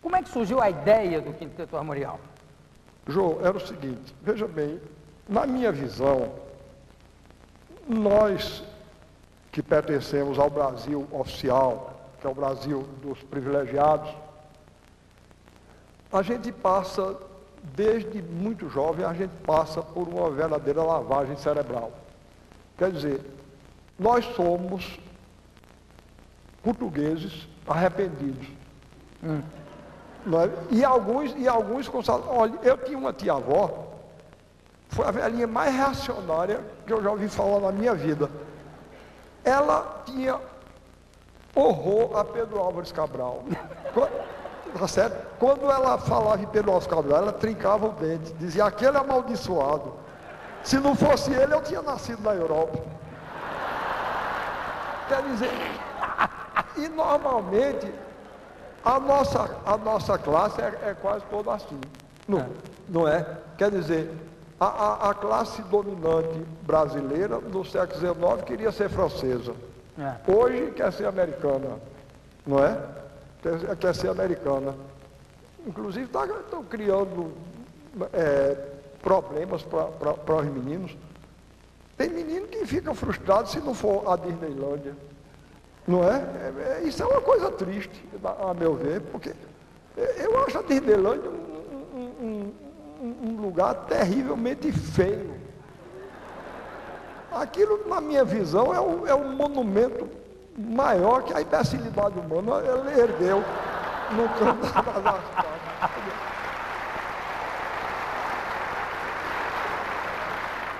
Como 0.00 0.14
é 0.14 0.22
que 0.22 0.28
surgiu 0.28 0.60
a 0.60 0.70
ideia 0.70 1.20
do 1.20 1.32
Quinteto 1.32 1.76
Armorial? 1.76 2.20
João, 3.06 3.38
era 3.42 3.56
o 3.56 3.60
seguinte, 3.60 4.14
veja 4.22 4.46
bem, 4.46 4.80
na 5.28 5.46
minha 5.46 5.72
visão, 5.72 6.32
nós 7.88 8.62
que 9.54 9.62
pertencemos 9.62 10.36
ao 10.36 10.50
Brasil 10.50 11.06
oficial, 11.12 12.10
que 12.20 12.26
é 12.26 12.30
o 12.30 12.34
Brasil 12.34 12.84
dos 13.00 13.22
privilegiados, 13.22 14.10
a 16.12 16.22
gente 16.22 16.50
passa, 16.50 17.16
desde 17.62 18.20
muito 18.20 18.68
jovem, 18.68 19.06
a 19.06 19.14
gente 19.14 19.30
passa 19.46 19.80
por 19.80 20.08
uma 20.08 20.28
verdadeira 20.28 20.82
lavagem 20.82 21.36
cerebral. 21.36 21.92
Quer 22.76 22.90
dizer, 22.90 23.20
nós 23.96 24.24
somos 24.34 24.98
portugueses 26.60 27.46
arrependidos. 27.64 28.48
Hum. 29.22 29.40
É? 30.32 30.74
E 30.74 30.84
alguns, 30.84 31.32
e 31.36 31.46
alguns 31.46 31.88
Olha, 32.26 32.58
eu 32.64 32.76
tinha 32.78 32.98
uma 32.98 33.12
tia-avó, 33.12 33.86
foi 34.88 35.06
a 35.06 35.12
velhinha 35.12 35.46
mais 35.46 35.72
reacionária 35.72 36.60
que 36.84 36.92
eu 36.92 37.00
já 37.00 37.12
ouvi 37.12 37.28
falar 37.28 37.60
na 37.60 37.70
minha 37.70 37.94
vida. 37.94 38.28
Ela 39.44 40.02
tinha 40.06 40.40
horror 41.54 42.16
a 42.18 42.24
Pedro 42.24 42.58
Álvares 42.58 42.90
Cabral. 42.90 43.44
tá 44.78 44.88
certo? 44.88 45.38
Quando 45.38 45.70
ela 45.70 45.98
falava 45.98 46.42
em 46.42 46.46
Pedro 46.46 46.72
Álvares 46.72 46.88
Cabral, 46.88 47.18
ela 47.18 47.32
trincava 47.32 47.86
o 47.86 47.92
dente, 47.92 48.32
dizia 48.34 48.64
aquele 48.64 48.96
amaldiçoado. 48.96 49.94
Se 50.62 50.78
não 50.78 50.94
fosse 50.94 51.32
ele, 51.32 51.54
eu 51.54 51.62
tinha 51.62 51.82
nascido 51.82 52.22
na 52.22 52.34
Europa. 52.34 52.78
Quer 55.08 55.22
dizer, 55.22 55.50
e 56.76 56.88
normalmente 56.88 57.92
a 58.84 58.98
nossa, 58.98 59.50
a 59.64 59.76
nossa 59.76 60.18
classe 60.18 60.60
é, 60.60 60.90
é 60.90 60.96
quase 61.00 61.24
toda 61.26 61.52
assim. 61.52 61.78
Não 62.26 62.38
é. 62.38 62.46
não 62.88 63.08
é? 63.08 63.26
Quer 63.58 63.70
dizer, 63.70 64.10
a, 64.58 64.66
a, 64.66 65.10
a, 65.10 65.14
classe 65.14 65.62
dominante 65.62 66.40
brasileira 66.62 67.38
no 67.38 67.64
século 67.64 67.98
XIX 67.98 68.42
queria 68.44 68.72
ser 68.72 68.88
francesa. 68.88 69.54
É. 69.98 70.30
Hoje 70.30 70.72
quer 70.72 70.92
ser 70.92 71.06
americana. 71.06 71.78
Não 72.46 72.64
é? 72.64 72.78
Quer, 73.42 73.76
quer 73.76 73.94
ser 73.94 74.08
americana. 74.08 74.74
Inclusive 75.66 76.06
estão 76.06 76.62
tá, 76.62 76.68
criando 76.68 77.32
é, 78.12 78.56
problemas 79.02 79.62
para 79.62 80.36
os 80.36 80.46
meninos. 80.46 80.96
Tem 81.96 82.10
menino 82.10 82.46
que 82.48 82.66
fica 82.66 82.92
frustrado 82.94 83.48
se 83.48 83.60
não 83.60 83.74
for 83.74 84.10
a 84.10 84.16
Disneylândia. 84.16 84.94
Não 85.86 86.02
é? 86.02 86.80
é? 86.80 86.82
Isso 86.84 87.02
é 87.02 87.06
uma 87.06 87.20
coisa 87.20 87.50
triste, 87.50 88.04
a 88.24 88.54
meu 88.54 88.74
ver, 88.74 89.00
porque 89.00 89.32
eu 89.96 90.44
acho 90.44 90.58
a 90.58 90.62
Disneylandia 90.62 91.30
um, 91.30 91.34
um, 91.34 91.43
um, 93.04 93.40
lugar 93.40 93.74
terrivelmente 93.86 94.72
feio. 94.72 95.34
Aquilo, 97.30 97.88
na 97.88 98.00
minha 98.00 98.24
visão, 98.24 98.72
é 98.72 98.80
um, 98.80 99.06
é 99.06 99.14
um 99.14 99.32
monumento 99.32 100.08
maior 100.56 101.22
que 101.24 101.34
a 101.34 101.42
imbecilidade 101.42 102.18
humana 102.18 102.62
ele 102.64 103.00
ergueu 103.00 103.42
no 104.12 104.28
canto 104.38 105.00
das 105.02 105.20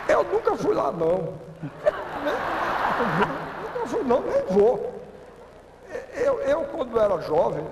Eu 0.08 0.22
nunca 0.24 0.56
fui 0.56 0.74
lá, 0.74 0.92
não. 0.92 1.34
Nunca 3.62 3.87
fui, 3.87 4.02
não, 4.04 4.20
nem 4.20 4.44
vou. 4.46 4.94
Eu, 6.14 6.40
eu, 6.42 6.64
quando 6.64 7.00
era 7.00 7.20
jovem, 7.22 7.66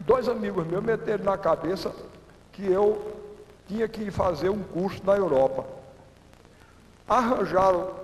dois 0.00 0.28
amigos 0.28 0.66
meus 0.66 0.82
meteram 0.82 1.24
na 1.24 1.38
cabeça 1.38 1.92
que 2.52 2.70
eu 2.70 3.21
tinha 3.68 3.88
que 3.88 4.10
fazer 4.10 4.48
um 4.48 4.62
curso 4.62 5.00
na 5.04 5.16
Europa. 5.16 5.64
Arranjaram 7.08 8.02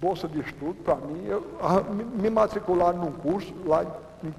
bolsa 0.00 0.28
de 0.28 0.40
estudo 0.40 0.74
para 0.84 0.94
mim, 0.96 1.26
eu, 1.26 1.42
me 2.14 2.28
matricularam 2.28 2.98
num 2.98 3.12
curso 3.12 3.54
lá 3.64 3.82
em, 3.82 4.34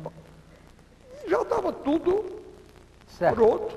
já 1.28 1.42
estava 1.42 1.74
tudo 1.74 2.24
certo. 3.18 3.36
pronto. 3.36 3.76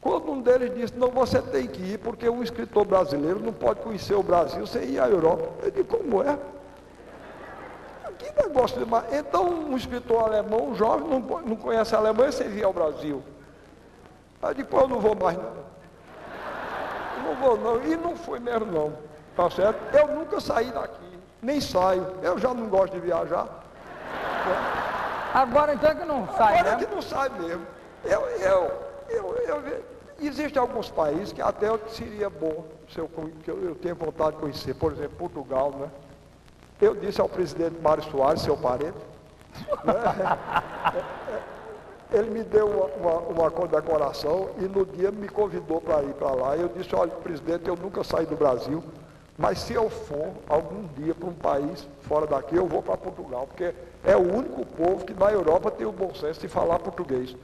Quando 0.00 0.32
um 0.32 0.40
deles 0.40 0.74
disse, 0.74 0.94
não, 0.96 1.10
você 1.10 1.40
tem 1.40 1.66
que 1.66 1.80
ir, 1.80 1.98
porque 1.98 2.28
um 2.28 2.42
escritor 2.42 2.84
brasileiro 2.84 3.38
não 3.40 3.52
pode 3.52 3.80
conhecer 3.80 4.14
o 4.14 4.22
Brasil 4.22 4.66
sem 4.66 4.90
ir 4.90 5.00
à 5.00 5.08
Europa. 5.08 5.48
Eu 5.62 5.70
disse, 5.70 5.84
como 5.84 6.22
é? 6.22 6.38
que 8.22 8.42
negócio 8.42 8.78
de. 8.78 9.16
Então, 9.16 9.48
um 9.48 9.76
escritor 9.76 10.24
alemão, 10.24 10.70
um 10.70 10.74
jovem, 10.74 11.08
não, 11.08 11.20
não 11.20 11.56
conhece 11.56 11.94
a 11.94 11.98
Alemanha 11.98 12.30
sem 12.32 12.48
vir 12.48 12.64
ao 12.64 12.72
Brasil. 12.72 13.22
Aí 14.42 14.54
depois 14.54 14.82
eu 14.82 14.88
não 14.88 15.00
vou 15.00 15.14
mais 15.14 15.36
não. 15.36 15.52
Não 17.24 17.34
vou 17.36 17.56
não. 17.56 17.84
E 17.84 17.96
não 17.96 18.16
foi 18.16 18.40
mesmo 18.40 18.66
não. 18.66 18.92
Tá 19.36 19.48
certo? 19.50 19.78
Eu 19.96 20.08
nunca 20.08 20.40
saí 20.40 20.70
daqui, 20.72 21.18
nem 21.40 21.60
saio. 21.60 22.06
Eu 22.22 22.38
já 22.38 22.52
não 22.52 22.68
gosto 22.68 22.92
de 22.92 23.00
viajar. 23.00 23.48
Agora 25.32 25.74
então 25.74 25.90
é 25.90 25.94
que 25.94 26.04
não 26.04 26.28
sai, 26.36 26.58
Agora 26.58 26.74
é 26.74 26.84
que 26.84 26.94
não 26.94 27.00
sai 27.00 27.28
mesmo. 27.38 27.66
Eu, 28.04 28.20
eu, 28.20 28.72
eu, 29.08 29.36
eu, 29.46 29.84
existem 30.20 30.60
alguns 30.60 30.90
países 30.90 31.32
que 31.32 31.40
até 31.40 31.68
seria 31.88 32.28
bom 32.28 32.64
se 32.92 32.98
eu, 32.98 33.08
que 33.42 33.50
eu, 33.50 33.62
eu 33.62 33.74
tenho 33.76 33.94
vontade 33.94 34.32
de 34.32 34.38
conhecer. 34.38 34.74
Por 34.74 34.92
exemplo, 34.92 35.16
Portugal, 35.16 35.70
né? 35.70 35.88
Eu 36.80 36.94
disse 36.96 37.20
ao 37.20 37.28
presidente 37.28 37.80
Mário 37.80 38.02
Soares, 38.02 38.42
seu 38.42 38.56
parente, 38.56 38.98
né? 39.84 40.38
ele 42.12 42.30
me 42.30 42.42
deu 42.42 42.66
uma, 42.68 42.86
uma, 42.86 43.18
uma, 43.20 43.50
condecoração 43.50 44.50
e 44.58 44.62
no 44.62 44.84
dia 44.84 45.10
me 45.10 45.28
convidou 45.28 45.80
para 45.80 46.02
ir 46.02 46.12
para 46.14 46.30
lá. 46.30 46.56
Eu 46.56 46.68
disse, 46.68 46.94
olha, 46.94 47.10
presidente, 47.10 47.68
eu 47.68 47.76
nunca 47.76 48.04
saí 48.04 48.26
do 48.26 48.36
Brasil, 48.36 48.84
mas 49.38 49.60
se 49.60 49.72
eu 49.72 49.88
for 49.88 50.32
algum 50.48 50.86
dia 50.96 51.14
para 51.14 51.28
um 51.28 51.34
país 51.34 51.88
fora 52.02 52.26
daqui, 52.26 52.54
eu 52.56 52.66
vou 52.66 52.82
para 52.82 52.96
Portugal, 52.96 53.46
porque 53.46 53.74
é 54.04 54.14
o 54.14 54.20
único 54.20 54.64
povo 54.66 55.04
que 55.04 55.14
na 55.14 55.32
Europa 55.32 55.70
tem 55.70 55.86
o 55.86 55.92
bom 55.92 56.14
senso 56.14 56.40
de 56.40 56.48
falar 56.48 56.78
português. 56.78 57.34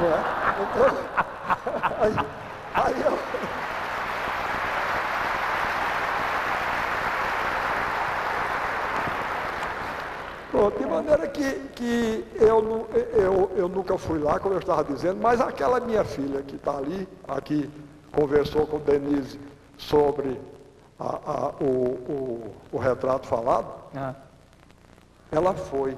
Não 0.00 0.08
é? 0.08 0.20
Então, 0.62 0.96
aí, 2.00 2.14
aí 2.74 3.02
eu... 3.02 3.27
Pronto, 10.58 10.76
de 10.76 10.86
maneira 10.86 11.28
que, 11.28 11.54
que 11.76 12.24
eu, 12.34 12.88
eu, 13.12 13.50
eu 13.54 13.68
nunca 13.68 13.96
fui 13.96 14.18
lá, 14.18 14.40
como 14.40 14.56
eu 14.56 14.58
estava 14.58 14.82
dizendo, 14.82 15.20
mas 15.22 15.40
aquela 15.40 15.78
minha 15.78 16.02
filha 16.02 16.42
que 16.42 16.56
está 16.56 16.76
ali, 16.76 17.08
aqui, 17.28 17.70
conversou 18.10 18.66
com 18.66 18.80
Denise 18.80 19.38
sobre 19.76 20.36
a, 20.98 21.04
a, 21.06 21.48
o, 21.60 21.64
o, 21.64 22.54
o, 22.72 22.76
retrato 22.76 23.28
falado, 23.28 23.72
ah. 23.94 24.16
ela 25.30 25.54
foi. 25.54 25.96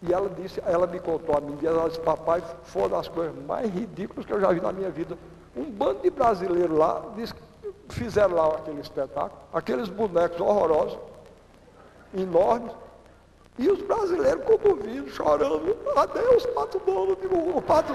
E 0.00 0.12
ela 0.12 0.30
disse, 0.30 0.62
ela 0.64 0.86
me 0.86 1.00
contou 1.00 1.36
a 1.36 1.40
mim, 1.40 1.58
ela 1.60 1.88
disse, 1.88 1.98
papai, 1.98 2.40
foi 2.62 2.82
uma 2.82 2.90
das 2.90 3.08
coisas 3.08 3.34
mais 3.46 3.68
ridículas 3.68 4.24
que 4.24 4.32
eu 4.32 4.40
já 4.40 4.52
vi 4.52 4.60
na 4.60 4.70
minha 4.70 4.90
vida. 4.90 5.18
Um 5.56 5.64
bando 5.64 6.02
de 6.02 6.10
brasileiros 6.10 6.78
lá, 6.78 7.02
disse, 7.16 7.34
fizeram 7.88 8.36
lá 8.36 8.46
aquele 8.46 8.80
espetáculo, 8.80 9.40
aqueles 9.52 9.88
bonecos 9.88 10.40
horrorosos, 10.40 10.96
enormes, 12.14 12.70
e 13.58 13.68
os 13.68 13.82
brasileiros 13.82 14.44
comovidos, 14.44 15.12
chorando, 15.12 15.76
adeus, 15.96 16.46
Pato 16.46 16.78
Donald, 16.86 17.18
o 17.54 17.60
Pato, 17.60 17.92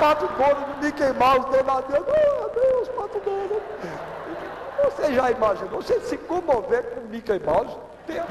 Pato 0.00 0.26
Donald 0.36 0.64
do 0.64 0.78
Mickey 0.84 1.12
Mouse 1.12 1.48
dando 1.50 1.70
adeus, 1.70 2.04
oh, 2.08 2.44
adeus, 2.44 2.88
Pato 2.88 3.20
Donald. 3.20 3.62
Você 4.82 5.14
já 5.14 5.30
imaginou, 5.30 5.80
você 5.80 6.00
se 6.00 6.16
comover 6.18 6.82
com 6.90 7.02
Mickey 7.02 7.38
Mouse? 7.38 7.76
Tem... 8.06 8.20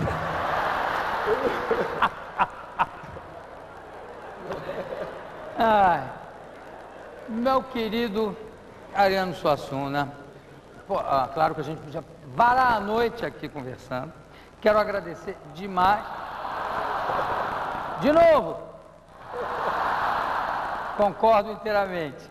Ai, 5.58 6.12
meu 7.30 7.64
querido 7.64 8.36
Ariano 8.94 9.34
Suassuna, 9.34 10.12
pô, 10.88 10.98
ah, 10.98 11.30
claro 11.34 11.56
que 11.56 11.62
a 11.62 11.64
gente 11.64 11.80
podia 11.80 12.04
varar 12.36 12.74
a 12.76 12.80
noite 12.82 13.26
aqui 13.26 13.48
conversando. 13.48 14.12
Quero 14.62 14.78
agradecer 14.78 15.38
demais 15.54 16.04
de 18.02 18.12
novo. 18.12 18.58
Concordo 20.98 21.52
inteiramente. 21.52 22.30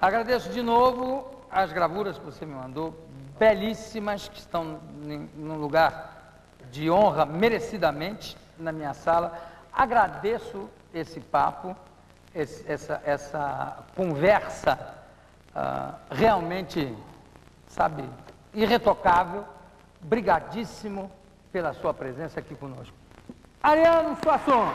Agradeço 0.00 0.50
de 0.50 0.62
novo 0.62 1.28
as 1.50 1.72
gravuras 1.72 2.18
que 2.18 2.24
você 2.24 2.44
me 2.44 2.54
mandou, 2.54 2.94
belíssimas, 3.38 4.28
que 4.28 4.38
estão 4.38 4.78
num 5.34 5.56
lugar 5.56 6.42
de 6.70 6.90
honra, 6.90 7.24
merecidamente, 7.24 8.36
na 8.58 8.72
minha 8.72 8.94
sala. 8.94 9.38
Agradeço 9.72 10.68
esse 10.92 11.20
papo, 11.20 11.76
esse, 12.34 12.70
essa, 12.70 13.00
essa 13.04 13.84
conversa 13.94 14.78
uh, 15.54 15.94
realmente, 16.10 16.94
sabe, 17.68 18.04
irretocável. 18.52 19.44
Brigadíssimo 20.00 21.10
pela 21.50 21.72
sua 21.72 21.92
presença 21.94 22.38
aqui 22.38 22.54
conosco. 22.54 22.94
Ariano 23.66 24.16
Suassuna. 24.22 24.72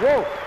Uou! 0.00 0.39